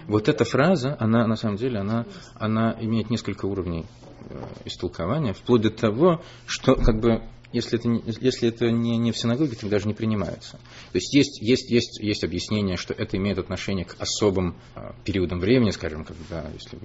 Вот 0.08 0.30
эта 0.30 0.46
фраза, 0.46 0.96
она 1.00 1.28
на 1.28 1.36
самом 1.36 1.58
деле, 1.58 1.80
она, 1.80 2.06
она 2.36 2.76
имеет 2.80 3.10
несколько 3.10 3.46
уровней 3.46 3.86
э, 4.30 4.42
истолкования, 4.66 5.34
вплоть 5.34 5.62
до 5.62 5.70
того, 5.70 6.22
что 6.48 6.76
как 6.76 7.00
бы 7.00 7.22
если 7.54 7.80
это, 7.80 7.90
если 8.22 8.50
это 8.50 8.72
не, 8.72 8.98
не 8.98 9.12
в 9.12 9.18
синагоге, 9.18 9.56
то 9.56 9.68
даже 9.68 9.88
не 9.88 9.94
принимается. 9.94 10.52
То 10.92 10.98
есть 10.98 11.14
есть, 11.14 11.42
есть, 11.42 11.70
есть, 11.70 12.00
есть 12.00 12.24
объяснение, 12.24 12.78
что 12.78 12.94
это 12.94 13.18
имеет 13.18 13.38
отношение 13.38 13.86
к 13.86 13.96
особым 14.00 14.56
а, 14.76 14.96
периодам 15.04 15.40
времени, 15.40 15.72
скажем, 15.72 16.06
когда 16.06 16.50
если 16.54 16.80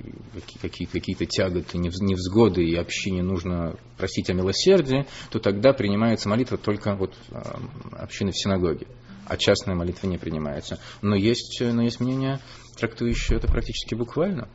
какие-то, 0.61 0.93
какие-то 0.93 1.27
тяготы, 1.27 1.79
невзгоды, 1.79 2.65
и 2.65 2.75
общине 2.75 3.23
нужно 3.23 3.77
просить 3.97 4.31
о 4.31 4.35
милосердии, 4.35 5.07
то 5.31 5.39
тогда 5.39 5.73
принимается 5.73 6.29
молитва 6.29 6.59
только 6.59 6.95
вот, 6.97 7.15
а, 7.31 7.61
общины 7.93 8.33
в 8.33 8.39
синагоге 8.39 8.87
а 9.29 9.37
частная 9.37 9.75
молитва 9.75 10.07
не 10.07 10.19
принимается. 10.19 10.79
Но 11.03 11.17
есть, 11.17 11.61
но 11.61 11.83
есть 11.83 11.99
мнение, 11.99 12.39
трактующее 12.77 13.39
это 13.39 13.49
практически 13.49 13.95
буквально. 13.95 14.49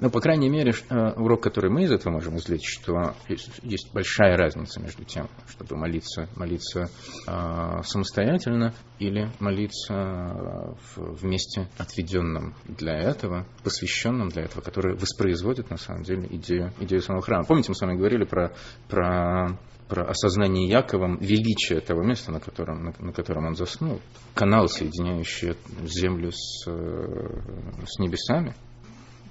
Ну, 0.00 0.08
по 0.08 0.20
крайней 0.20 0.48
мере, 0.48 0.72
э, 0.88 1.12
урок, 1.16 1.42
который 1.42 1.70
мы 1.70 1.82
из 1.82 1.92
этого 1.92 2.14
можем 2.14 2.38
извлечь, 2.38 2.66
что 2.66 3.14
есть 3.62 3.92
большая 3.92 4.34
разница 4.34 4.80
между 4.80 5.04
тем, 5.04 5.28
чтобы 5.46 5.76
молиться, 5.76 6.26
молиться 6.36 6.88
э, 7.26 7.82
самостоятельно 7.82 8.72
или 8.98 9.30
молиться 9.40 9.92
э, 9.92 10.74
в, 10.96 11.16
в 11.18 11.24
месте, 11.26 11.68
отведенном 11.76 12.54
для 12.66 12.96
этого, 12.96 13.46
посвященном 13.62 14.30
для 14.30 14.44
этого, 14.44 14.62
который 14.62 14.96
воспроизводит, 14.96 15.68
на 15.68 15.76
самом 15.76 16.02
деле, 16.02 16.26
идею, 16.30 16.72
идею 16.80 17.02
самого 17.02 17.22
храма. 17.22 17.44
Помните, 17.44 17.68
мы 17.68 17.74
с 17.74 17.82
вами 17.82 17.98
говорили 17.98 18.24
про, 18.24 18.54
про 18.88 19.58
про 19.86 20.08
осознание 20.08 20.68
Яковом 20.68 21.18
величия 21.18 21.80
того 21.80 22.04
места, 22.04 22.30
на 22.30 22.38
котором, 22.38 22.84
на, 22.84 22.94
на 23.00 23.12
котором 23.12 23.46
он 23.46 23.56
заснул. 23.56 24.00
Канал, 24.34 24.68
соединяющий 24.68 25.56
землю 25.82 26.30
с, 26.30 26.64
э, 26.68 27.84
с 27.84 27.98
небесами. 27.98 28.54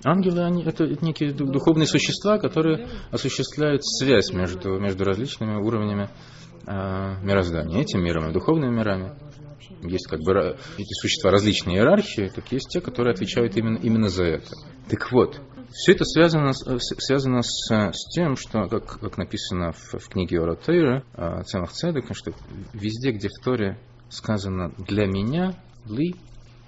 Ангелы, 0.03 0.43
они, 0.43 0.63
это 0.63 0.87
некие 1.03 1.33
духовные 1.33 1.87
существа, 1.87 2.37
которые 2.37 2.87
осуществляют 3.11 3.85
связь 3.85 4.31
между, 4.31 4.79
между 4.79 5.03
различными 5.03 5.55
уровнями 5.55 6.09
э, 6.65 7.15
мироздания, 7.21 7.81
этим 7.81 8.01
миром 8.03 8.29
и 8.29 8.33
духовными 8.33 8.73
мирами. 8.73 9.13
Есть 9.81 10.07
как 10.07 10.19
бы 10.21 10.57
эти 10.77 10.93
существа 10.93 11.31
различные 11.31 11.77
иерархии, 11.77 12.31
так 12.33 12.51
есть 12.51 12.69
те, 12.69 12.81
которые 12.81 13.13
отвечают 13.13 13.55
именно, 13.57 13.77
именно 13.77 14.09
за 14.09 14.23
это. 14.23 14.51
Так 14.89 15.11
вот, 15.11 15.41
все 15.71 15.91
это 15.93 16.03
связано, 16.05 16.53
связано 16.53 17.41
с, 17.43 17.69
с 17.69 18.09
тем, 18.13 18.35
что, 18.35 18.67
как, 18.67 18.99
как 18.99 19.17
написано 19.17 19.71
в, 19.71 19.99
в 19.99 20.09
книге 20.09 20.41
Оратейра, 20.41 21.03
Цемах 21.45 21.71
Цедек, 21.71 22.05
что 22.13 22.31
везде, 22.73 23.11
где 23.11 23.29
в 23.29 23.43
Торе 23.43 23.77
сказано 24.09 24.73
«для 24.77 25.05
меня», 25.05 25.53
«ли», 25.85 26.15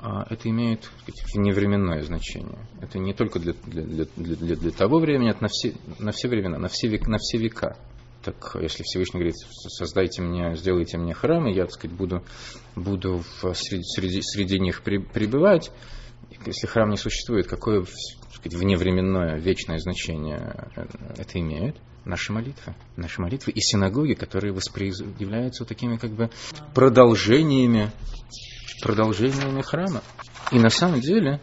это 0.01 0.49
имеет 0.49 0.89
сказать, 1.01 1.23
вневременное 1.33 2.01
значение. 2.01 2.57
Это 2.81 2.97
не 2.97 3.13
только 3.13 3.39
для, 3.39 3.53
для, 3.53 3.83
для, 3.83 4.05
для, 4.15 4.55
для 4.55 4.71
того 4.71 4.99
времени, 4.99 5.29
это 5.29 5.43
на 5.43 5.47
все, 5.47 5.73
на 5.99 6.11
все 6.11 6.27
времена, 6.27 6.57
на 6.57 6.67
все, 6.69 6.87
век, 6.87 7.07
на 7.07 7.17
все 7.19 7.37
века. 7.37 7.77
Так 8.23 8.55
если 8.59 8.83
Всевышний 8.83 9.19
говорит, 9.19 9.35
создайте 9.37 10.21
мне, 10.21 10.55
сделайте 10.55 10.97
мне 10.97 11.13
храм, 11.13 11.47
и 11.47 11.53
я, 11.53 11.65
так 11.65 11.73
сказать, 11.73 11.95
буду, 11.95 12.23
буду 12.75 13.17
в, 13.17 13.53
среди, 13.53 13.83
среди, 13.83 14.21
среди 14.21 14.59
них 14.59 14.83
пребывать, 14.83 15.71
если 16.45 16.67
храм 16.67 16.89
не 16.89 16.97
существует, 16.97 17.47
какое 17.47 17.83
сказать, 18.33 18.53
вневременное, 18.53 19.39
вечное 19.39 19.79
значение 19.79 20.69
это 21.17 21.39
имеет? 21.39 21.77
Наши 22.03 22.33
молитвы. 22.33 22.73
Наши 22.97 23.21
молитвы 23.21 23.51
и 23.51 23.59
синагоги, 23.59 24.13
которые 24.13 24.53
являются 24.53 25.65
такими 25.65 25.97
как 25.97 26.11
бы 26.11 26.29
продолжениями 26.73 27.91
продолжениями 28.81 29.61
храма. 29.61 30.01
И 30.51 30.59
на 30.59 30.69
самом 30.69 30.99
деле 30.99 31.39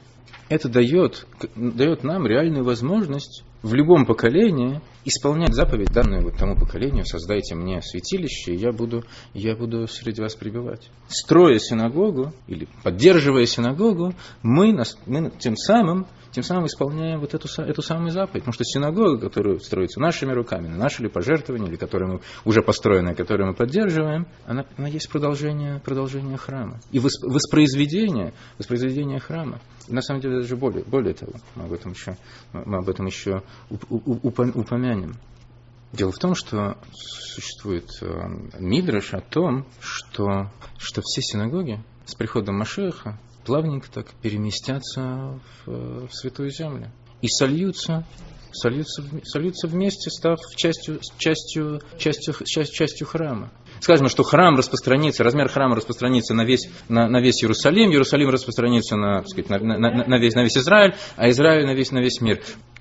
это 0.49 0.69
дает, 0.69 1.27
дает 1.55 2.03
нам 2.03 2.27
реальную 2.27 2.65
возможность 2.65 3.45
в 3.63 3.75
любом 3.75 4.07
поколении 4.07 4.81
исполнять 5.09 5.55
заповедь, 5.55 5.93
данную 5.93 6.23
вот 6.23 6.37
тому 6.37 6.57
поколению, 6.57 7.05
создайте 7.05 7.55
мне 7.55 7.83
святилище, 7.83 8.55
и 8.55 8.57
я 8.57 8.73
буду, 8.73 9.05
я 9.35 9.57
буду 9.57 9.87
среди 9.89 10.23
вас 10.23 10.35
пребывать. 10.35 10.91
Строя 11.09 11.59
синагогу 11.59 12.33
или 12.47 12.69
поддерживая 12.83 13.47
синагогу, 13.47 14.15
мы, 14.43 14.79
мы 15.07 15.31
тем 15.39 15.57
самым 15.57 16.07
тем 16.31 16.43
самым 16.43 16.67
исполняем 16.67 17.21
вот 17.21 17.35
эту, 17.35 17.49
эту 17.63 17.83
самую 17.83 18.11
заповедь. 18.11 18.45
Потому 18.45 18.53
что 18.53 18.65
синагога, 18.65 19.19
которая 19.19 19.59
строится 19.59 20.01
нашими 20.01 20.33
руками, 20.33 20.69
наши 20.69 21.03
ли 21.03 21.09
пожертвования, 21.09 21.69
или 21.69 21.77
которые 21.77 22.13
мы 22.13 22.21
уже 22.45 22.63
построены, 22.63 23.15
которые 23.15 23.49
мы 23.49 23.55
поддерживаем, 23.55 24.27
она, 24.47 24.65
она 24.77 24.89
есть 24.89 25.09
продолжение, 25.11 25.81
продолжение 25.81 26.37
храма. 26.37 26.81
И 26.93 26.99
воспроизведение, 26.99 28.35
воспроизведение 28.59 29.19
храма. 29.19 29.61
И 29.89 29.93
на 29.93 30.03
самом 30.03 30.21
деле 30.21 30.41
даже 30.41 30.57
более, 30.57 30.85
более 30.85 31.15
того, 31.15 31.33
мы 31.55 31.65
об 31.65 31.73
этом 31.73 31.93
еще, 31.93 32.17
мы 32.53 32.79
об 32.79 32.89
этом 32.89 33.07
еще 33.07 33.43
упомянем. 33.71 34.98
Дело 35.93 36.13
в 36.13 36.19
том, 36.19 36.35
что 36.35 36.77
существует 36.93 37.91
э, 38.03 38.07
мидраш 38.59 39.15
о 39.15 39.21
том, 39.21 39.67
что, 39.81 40.51
что 40.77 41.01
все 41.03 41.23
синагоги 41.23 41.83
с 42.05 42.15
приходом 42.15 42.59
Машеха 42.59 43.19
плавненько 43.47 43.91
так 43.91 44.07
переместятся 44.23 45.41
в, 45.65 46.07
в 46.07 46.13
Святую 46.13 46.51
Землю 46.51 46.93
и 47.23 47.29
сольются 47.29 48.07
сольются, 48.53 49.03
сольются 49.25 49.69
вместе, 49.69 50.11
став 50.11 50.39
частью, 50.57 51.01
частью, 51.19 51.81
частью, 51.99 52.35
частью, 52.45 52.75
частью 52.75 53.07
храма. 53.07 53.51
Сказано, 53.81 54.09
что 54.09 54.23
храм 54.23 54.57
распространится, 54.57 55.23
размер 55.23 55.49
храма 55.49 55.77
распространится 55.77 56.35
на 56.35 56.45
весь, 56.45 56.69
на, 56.89 57.09
на 57.09 57.21
весь 57.21 57.43
Иерусалим, 57.43 57.91
Иерусалим 57.91 58.29
распространится 58.31 58.97
на, 58.97 59.25
сказать, 59.25 59.51
на, 59.51 59.59
на, 59.59 60.05
на, 60.07 60.19
весь, 60.19 60.35
на 60.35 60.43
весь 60.43 60.57
Израиль, 60.57 60.95
а 61.17 61.31
Израиль 61.31 61.67
на 61.67 61.75
весь, 61.75 61.93
на 61.93 62.01
весь 62.01 62.21
мир. 62.21 62.41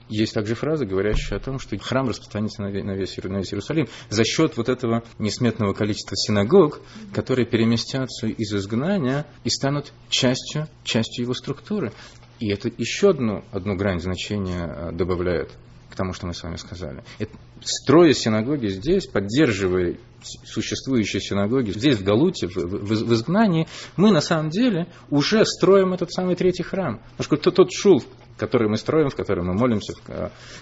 Есть 0.10 0.34
также 0.34 0.56
фраза, 0.56 0.86
говорящая 0.86 1.40
о 1.40 1.42
том, 1.42 1.60
что 1.60 1.78
храм 1.78 2.08
распространится 2.08 2.62
на 2.62 2.68
весь, 2.70 2.84
на 2.86 2.94
весь, 2.94 3.18
Иерусалим 3.18 3.88
за 4.10 4.24
счет 4.24 4.56
вот 4.56 4.70
этого 4.70 5.04
несметного 5.20 5.74
количества 5.74 6.16
синагог, 6.16 6.82
которые 7.14 7.46
переместятся 7.46 8.28
из 8.28 8.54
изгнания 8.54 9.26
и 9.44 9.50
станут 9.50 9.92
частью, 10.10 10.68
частью 10.84 11.26
его 11.26 11.34
структуры. 11.34 11.92
И 12.40 12.50
это 12.50 12.72
еще 12.78 13.10
одну, 13.10 13.44
одну 13.52 13.76
грань 13.76 14.00
значения 14.00 14.66
э, 14.66 14.92
добавляет 14.94 15.52
к 15.90 15.96
тому, 15.96 16.14
что 16.14 16.28
мы 16.28 16.34
с 16.34 16.44
вами 16.44 16.56
сказали. 16.56 17.04
Это, 17.18 17.32
строя 17.62 18.14
синагоги 18.14 18.68
здесь, 18.68 19.08
поддерживая 19.08 19.98
существующие 20.46 21.22
синагоги 21.22 21.72
здесь, 21.72 21.98
в 21.98 22.04
Галуте, 22.04 22.48
в, 22.48 22.56
в, 22.56 22.86
в 22.86 23.14
изгнании, 23.14 23.68
мы 23.96 24.12
на 24.12 24.22
самом 24.22 24.50
деле 24.50 24.88
уже 25.10 25.46
строим 25.46 25.94
этот 25.94 26.12
самый 26.12 26.36
третий 26.36 26.64
храм. 26.64 27.02
Потому 27.18 27.24
что 27.24 27.38
тот, 27.38 27.56
тот 27.56 27.72
шул, 27.72 28.04
который 28.38 28.70
мы 28.70 28.78
строим, 28.78 29.10
в 29.10 29.16
котором 29.16 29.48
мы 29.48 29.54
молимся, 29.54 29.94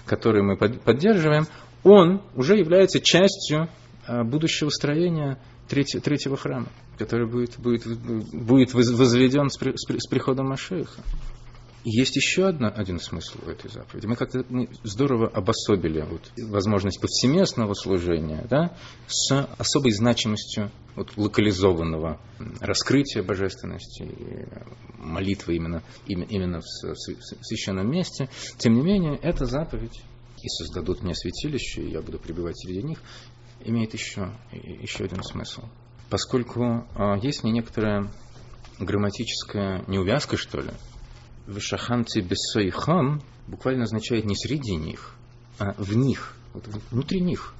который 0.04 0.42
мы 0.42 0.56
поддерживаем, 0.56 1.46
он 1.84 2.22
уже 2.34 2.56
является 2.56 3.00
частью 3.00 3.68
а, 4.06 4.24
будущего 4.24 4.70
строения 4.70 5.38
третьего, 5.68 6.02
третьего 6.02 6.36
храма, 6.36 6.68
который 6.98 7.28
будет, 7.28 7.58
будет, 7.58 7.86
будет 8.32 8.74
возведен 8.74 9.50
с, 9.50 9.56
при, 9.56 9.74
с 9.76 10.06
приходом 10.08 10.48
Машеха. 10.48 11.00
Есть 11.88 12.16
еще 12.16 12.48
одна, 12.48 12.68
один 12.68 12.98
смысл 12.98 13.38
в 13.42 13.48
этой 13.48 13.70
заповеди. 13.70 14.06
Мы 14.06 14.16
как-то 14.16 14.44
здорово 14.82 15.28
обособили 15.28 16.00
вот, 16.00 16.32
возможность 16.36 17.00
повсеместного 17.00 17.74
служения 17.74 18.44
да, 18.50 18.76
с 19.06 19.30
особой 19.56 19.92
значимостью 19.92 20.72
вот, 20.96 21.16
локализованного 21.16 22.20
раскрытия 22.60 23.22
божественности, 23.22 24.48
молитвы 24.98 25.54
именно, 25.54 25.84
именно 26.08 26.60
в 26.60 26.64
священном 26.64 27.88
месте. 27.88 28.28
Тем 28.58 28.74
не 28.74 28.82
менее, 28.82 29.16
эта 29.22 29.46
заповедь 29.46 30.02
и 30.42 30.48
создадут 30.48 31.04
мне 31.04 31.14
святилище, 31.14 31.82
и 31.82 31.92
я 31.92 32.02
буду 32.02 32.18
пребывать 32.18 32.58
среди 32.58 32.82
них, 32.82 33.00
имеет 33.60 33.94
еще, 33.94 34.32
еще 34.50 35.04
один 35.04 35.22
смысл. 35.22 35.62
Поскольку 36.10 36.84
а, 36.96 37.16
есть 37.22 37.44
не 37.44 37.52
некоторая 37.52 38.10
грамматическая 38.80 39.84
неувязка, 39.86 40.36
что 40.36 40.60
ли, 40.60 40.72
Вишаханцы 41.46 42.20
бессойхам 42.20 43.22
буквально 43.46 43.84
означает 43.84 44.24
не 44.24 44.34
среди 44.34 44.76
них, 44.76 45.14
а 45.58 45.74
в 45.78 45.96
них, 45.96 46.36
вот 46.52 46.64
внутри 46.90 47.20
них. 47.20 47.54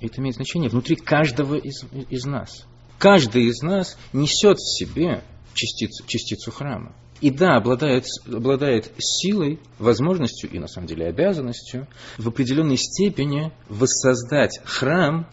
Это 0.00 0.20
имеет 0.20 0.36
значение 0.36 0.70
внутри 0.70 0.96
каждого 0.96 1.56
из, 1.56 1.84
из 2.08 2.24
нас. 2.24 2.66
Каждый 2.98 3.44
из 3.44 3.62
нас 3.62 3.98
несет 4.12 4.58
в 4.58 4.78
себе 4.78 5.22
частицу, 5.54 6.04
частицу 6.06 6.50
храма. 6.50 6.94
И 7.20 7.30
да, 7.30 7.56
обладает, 7.56 8.04
обладает 8.26 8.92
силой, 8.98 9.58
возможностью 9.78 10.50
и 10.50 10.58
на 10.58 10.68
самом 10.68 10.86
деле 10.86 11.06
обязанностью 11.06 11.88
в 12.16 12.28
определенной 12.28 12.76
степени 12.76 13.52
воссоздать 13.68 14.60
храм 14.64 15.28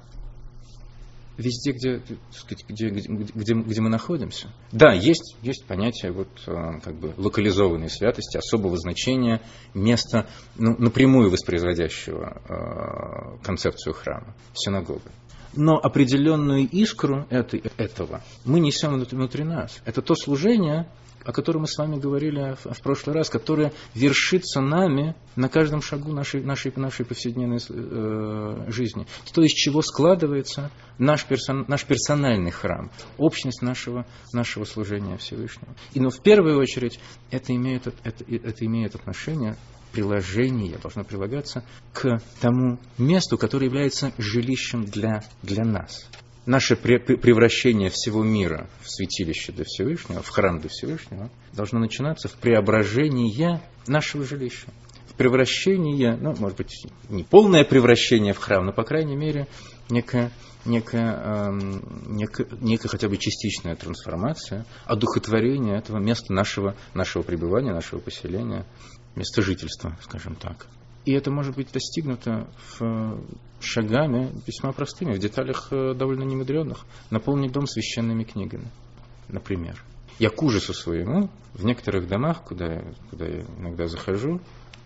везде, 1.37 1.71
где, 1.71 2.01
сказать, 2.31 2.65
где, 2.67 2.89
где, 2.89 3.53
где, 3.53 3.81
мы 3.81 3.89
находимся. 3.89 4.49
Да, 4.71 4.93
есть, 4.93 5.35
есть 5.41 5.65
понятие 5.65 6.11
вот, 6.11 6.27
э, 6.47 6.79
как 6.83 6.95
бы 6.95 7.13
локализованной 7.17 7.89
святости, 7.89 8.37
особого 8.37 8.77
значения, 8.77 9.41
места, 9.73 10.27
ну, 10.55 10.75
напрямую 10.77 11.29
воспроизводящего 11.29 12.41
э, 12.47 13.43
концепцию 13.43 13.93
храма, 13.93 14.35
синагога. 14.53 15.11
Но 15.55 15.77
определенную 15.77 16.67
искру 16.67 17.25
это, 17.29 17.57
этого 17.77 18.21
мы 18.43 18.59
несем 18.59 18.99
внутри 18.99 19.43
нас. 19.43 19.81
Это 19.85 20.01
то 20.01 20.15
служение, 20.15 20.87
о 21.25 21.31
котором 21.31 21.61
мы 21.61 21.67
с 21.67 21.77
вами 21.77 21.97
говорили 21.97 22.55
в 22.63 22.81
прошлый 22.81 23.15
раз, 23.15 23.29
которое 23.29 23.73
вершится 23.93 24.61
нами 24.61 25.15
на 25.35 25.49
каждом 25.49 25.81
шагу 25.81 26.13
нашей, 26.13 26.43
нашей, 26.43 26.71
нашей 26.75 27.05
повседневной 27.05 27.57
э, 27.57 28.71
жизни. 28.71 29.07
То, 29.33 29.41
из 29.41 29.51
чего 29.51 29.81
складывается 29.81 30.71
наш, 30.99 31.25
персон, 31.25 31.65
наш 31.67 31.83
персональный 31.85 32.51
храм, 32.51 32.91
общность 33.17 33.61
нашего, 33.61 34.05
нашего 34.33 34.65
служения 34.65 35.17
Всевышнего. 35.17 35.75
И, 35.93 35.99
но 35.99 36.09
в 36.09 36.21
первую 36.21 36.59
очередь 36.59 36.99
это 37.31 37.55
имеет, 37.55 37.87
это, 37.87 38.23
это 38.27 38.65
имеет 38.65 38.95
отношение 38.95 39.57
приложение 39.91 40.77
должно 40.77 41.05
прилагаться 41.05 41.63
к 41.93 42.19
тому 42.41 42.79
месту, 42.97 43.37
которое 43.37 43.67
является 43.67 44.11
жилищем 44.17 44.83
для, 44.83 45.23
для 45.41 45.63
нас 45.63 46.09
наше 46.45 46.75
превращение 46.75 47.89
всего 47.89 48.23
мира 48.23 48.69
в 48.81 48.89
святилище 48.89 49.51
для 49.51 49.65
Всевышнего, 49.65 50.21
в 50.21 50.29
храм 50.29 50.59
для 50.59 50.69
Всевышнего, 50.69 51.29
должно 51.53 51.79
начинаться 51.79 52.27
в 52.27 52.33
преображении 52.33 53.59
нашего 53.87 54.23
жилища. 54.23 54.67
В 55.09 55.17
превращении, 55.17 56.09
ну, 56.09 56.35
может 56.37 56.57
быть, 56.57 56.85
не 57.09 57.23
полное 57.23 57.63
превращение 57.63 58.33
в 58.33 58.37
храм, 58.37 58.65
но, 58.65 58.73
по 58.73 58.83
крайней 58.83 59.15
мере, 59.15 59.47
некая, 59.89 60.31
некая, 60.65 61.21
э, 61.23 61.51
некая, 62.07 62.47
некая 62.59 62.89
хотя 62.89 63.07
бы 63.07 63.15
частичная 63.17 63.75
трансформация, 63.75 64.65
одухотворение 64.85 65.77
этого 65.77 65.99
места 65.99 66.33
нашего, 66.33 66.75
нашего 66.93 67.23
пребывания, 67.23 67.73
нашего 67.73 67.99
поселения, 68.01 68.65
места 69.15 69.41
жительства, 69.41 69.97
скажем 70.01 70.35
так. 70.35 70.67
И 71.05 71.11
это 71.11 71.31
может 71.31 71.55
быть 71.55 71.71
достигнуто 71.71 72.47
в 72.79 73.19
шагами 73.59 74.31
весьма 74.47 74.71
простыми, 74.71 75.13
в 75.13 75.19
деталях 75.19 75.67
э, 75.71 75.93
довольно 75.93 76.23
немудренных. 76.23 76.85
Наполнить 77.11 77.51
дом 77.51 77.67
священными 77.67 78.23
книгами, 78.23 78.67
например. 79.27 79.83
Я 80.17 80.29
к 80.29 80.41
ужасу 80.41 80.73
своему 80.73 81.29
в 81.53 81.63
некоторых 81.65 82.07
домах, 82.07 82.43
куда, 82.43 82.83
куда 83.09 83.25
я 83.25 83.45
иногда 83.59 83.87
захожу, 83.87 84.41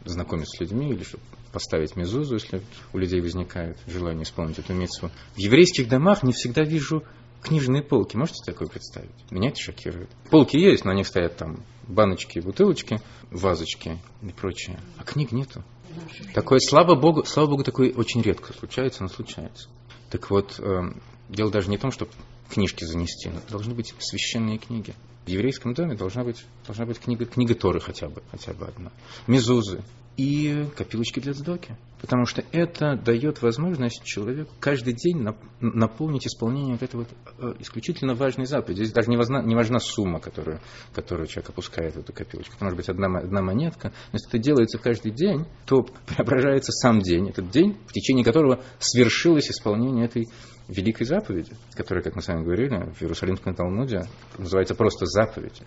знакомиться 0.05 0.57
с 0.57 0.59
людьми 0.59 0.91
или 0.91 1.03
чтобы 1.03 1.23
поставить 1.51 1.95
мезузу, 1.95 2.35
если 2.35 2.61
у 2.93 2.97
людей 2.97 3.21
возникает 3.21 3.77
желание 3.87 4.23
исполнить 4.23 4.59
эту 4.59 4.73
митцву. 4.73 5.09
В 5.35 5.39
еврейских 5.39 5.87
домах 5.87 6.23
не 6.23 6.33
всегда 6.33 6.63
вижу 6.63 7.03
книжные 7.41 7.81
полки. 7.81 8.17
Можете 8.17 8.43
такое 8.45 8.67
представить? 8.67 9.11
Меня 9.31 9.49
это 9.49 9.59
шокирует. 9.59 10.09
Полки 10.29 10.57
есть, 10.57 10.85
но 10.85 10.91
они 10.91 11.03
стоят 11.03 11.37
там 11.37 11.63
баночки, 11.87 12.39
бутылочки, 12.39 13.01
вазочки 13.31 13.97
и 14.21 14.29
прочее. 14.29 14.79
А 14.97 15.03
книг 15.03 15.31
нету. 15.31 15.63
Такое, 16.33 16.59
слава 16.59 16.95
Богу, 16.95 17.23
слава 17.25 17.49
Богу, 17.49 17.63
такое 17.63 17.91
очень 17.91 18.21
редко 18.21 18.53
случается, 18.53 19.03
но 19.03 19.09
случается. 19.09 19.67
Так 20.09 20.29
вот, 20.29 20.59
э, 20.59 20.81
дело 21.29 21.51
даже 21.51 21.69
не 21.69 21.77
в 21.77 21.81
том, 21.81 21.91
чтобы 21.91 22.11
книжки 22.49 22.83
занести, 22.83 23.29
но 23.29 23.39
должны 23.49 23.73
быть 23.73 23.93
священные 23.99 24.57
книги. 24.57 24.93
В 25.25 25.29
еврейском 25.29 25.73
доме 25.73 25.95
должна 25.95 26.23
быть, 26.23 26.43
должна 26.65 26.85
быть 26.85 26.99
книга, 26.99 27.25
книга 27.25 27.53
Торы 27.55 27.79
хотя 27.79 28.09
бы, 28.09 28.23
хотя 28.31 28.53
бы 28.53 28.65
одна. 28.65 28.91
Мезузы, 29.27 29.83
и 30.17 30.67
копилочки 30.75 31.19
для 31.19 31.33
сдоки. 31.33 31.77
Потому 32.01 32.25
что 32.25 32.43
это 32.51 32.95
дает 32.95 33.41
возможность 33.41 34.03
человеку 34.03 34.53
каждый 34.59 34.93
день 34.93 35.27
наполнить 35.59 36.27
исполнение 36.27 36.73
вот 36.73 36.83
этой 36.83 36.95
вот 36.95 37.09
э, 37.39 37.53
исключительно 37.59 38.15
важной 38.15 38.45
заповеди. 38.45 38.83
Здесь 38.83 38.93
даже 38.93 39.09
не 39.09 39.17
важна, 39.17 39.41
не 39.41 39.55
важна 39.55 39.79
сумма, 39.79 40.19
которую, 40.19 40.59
которую 40.93 41.27
человек 41.27 41.49
опускает 41.49 41.95
в 41.95 41.99
эту 41.99 42.13
копилочку. 42.13 42.55
Это 42.55 42.63
может 42.63 42.77
быть 42.77 42.89
одна, 42.89 43.07
одна 43.19 43.41
монетка. 43.41 43.91
Но 44.11 44.13
если 44.13 44.29
это 44.29 44.37
делается 44.39 44.77
каждый 44.77 45.11
день, 45.11 45.45
то 45.65 45.81
преображается 46.07 46.71
сам 46.71 46.99
день. 46.99 47.29
Этот 47.29 47.49
день, 47.49 47.77
в 47.87 47.91
течение 47.91 48.23
которого 48.23 48.61
свершилось 48.79 49.49
исполнение 49.49 50.05
этой 50.05 50.25
великой 50.69 51.05
заповеди, 51.05 51.53
которая, 51.73 52.03
как 52.03 52.15
мы 52.15 52.21
с 52.21 52.27
вами 52.27 52.43
говорили, 52.43 52.91
в 52.93 53.01
Иерусалимском 53.01 53.55
Талмуде 53.55 54.03
называется 54.37 54.75
просто 54.75 55.05
заповедь. 55.07 55.61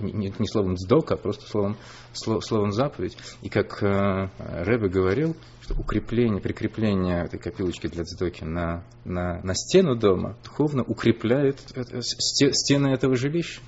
Не, 0.00 0.12
не, 0.12 0.34
не 0.36 0.48
словом 0.48 0.76
«сдок», 0.76 1.12
а 1.12 1.16
просто 1.16 1.46
словом, 1.48 1.76
словом 2.12 2.72
«заповедь». 2.72 3.16
И 3.42 3.48
как 3.48 3.82
э, 3.82 4.28
Рэбе 4.38 4.88
говорил, 4.88 5.36
что 5.62 5.74
укрепление, 5.74 6.40
прикрепление 6.40 7.24
этой 7.24 7.38
копилочки 7.38 7.88
для 7.88 8.04
цдоки 8.04 8.44
на, 8.44 8.84
на, 9.04 9.40
на 9.42 9.54
стену 9.54 9.96
дома 9.96 10.36
духовно 10.44 10.82
укрепляет 10.82 11.60
стены 12.02 12.88
этого 12.88 13.16
жилища. 13.16 13.60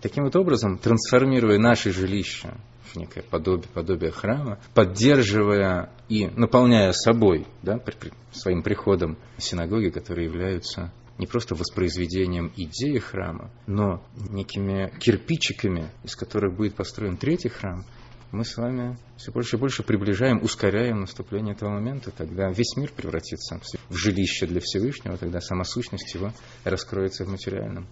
Таким 0.00 0.24
вот 0.24 0.36
образом, 0.36 0.78
трансформируя 0.78 1.58
наше 1.58 1.90
жилище 1.90 2.54
некое 2.96 3.22
подобие, 3.22 3.68
подобие 3.72 4.10
храма, 4.10 4.58
поддерживая 4.74 5.90
и 6.08 6.26
наполняя 6.28 6.92
собой, 6.92 7.46
да, 7.62 7.78
при, 7.78 7.94
при, 7.94 8.12
своим 8.32 8.62
приходом 8.62 9.18
синагоги, 9.38 9.90
которые 9.90 10.26
являются 10.26 10.92
не 11.18 11.26
просто 11.26 11.54
воспроизведением 11.54 12.52
идеи 12.56 12.98
храма, 12.98 13.50
но 13.66 14.02
некими 14.16 14.92
кирпичиками, 14.98 15.90
из 16.04 16.14
которых 16.14 16.54
будет 16.54 16.74
построен 16.74 17.16
третий 17.16 17.48
храм, 17.48 17.84
мы 18.36 18.44
с 18.44 18.56
вами 18.58 18.98
все 19.16 19.32
больше 19.32 19.56
и 19.56 19.58
больше 19.58 19.82
приближаем, 19.82 20.42
ускоряем 20.42 21.00
наступление 21.00 21.54
этого 21.54 21.70
момента, 21.70 22.10
тогда 22.10 22.50
весь 22.50 22.76
мир 22.76 22.92
превратится 22.92 23.58
в 23.88 23.96
жилище 23.96 24.46
для 24.46 24.60
Всевышнего, 24.60 25.16
тогда 25.16 25.40
сама 25.40 25.64
сущность 25.64 26.14
его 26.14 26.32
раскроется 26.62 27.24
в 27.24 27.28
материальном. 27.28 27.86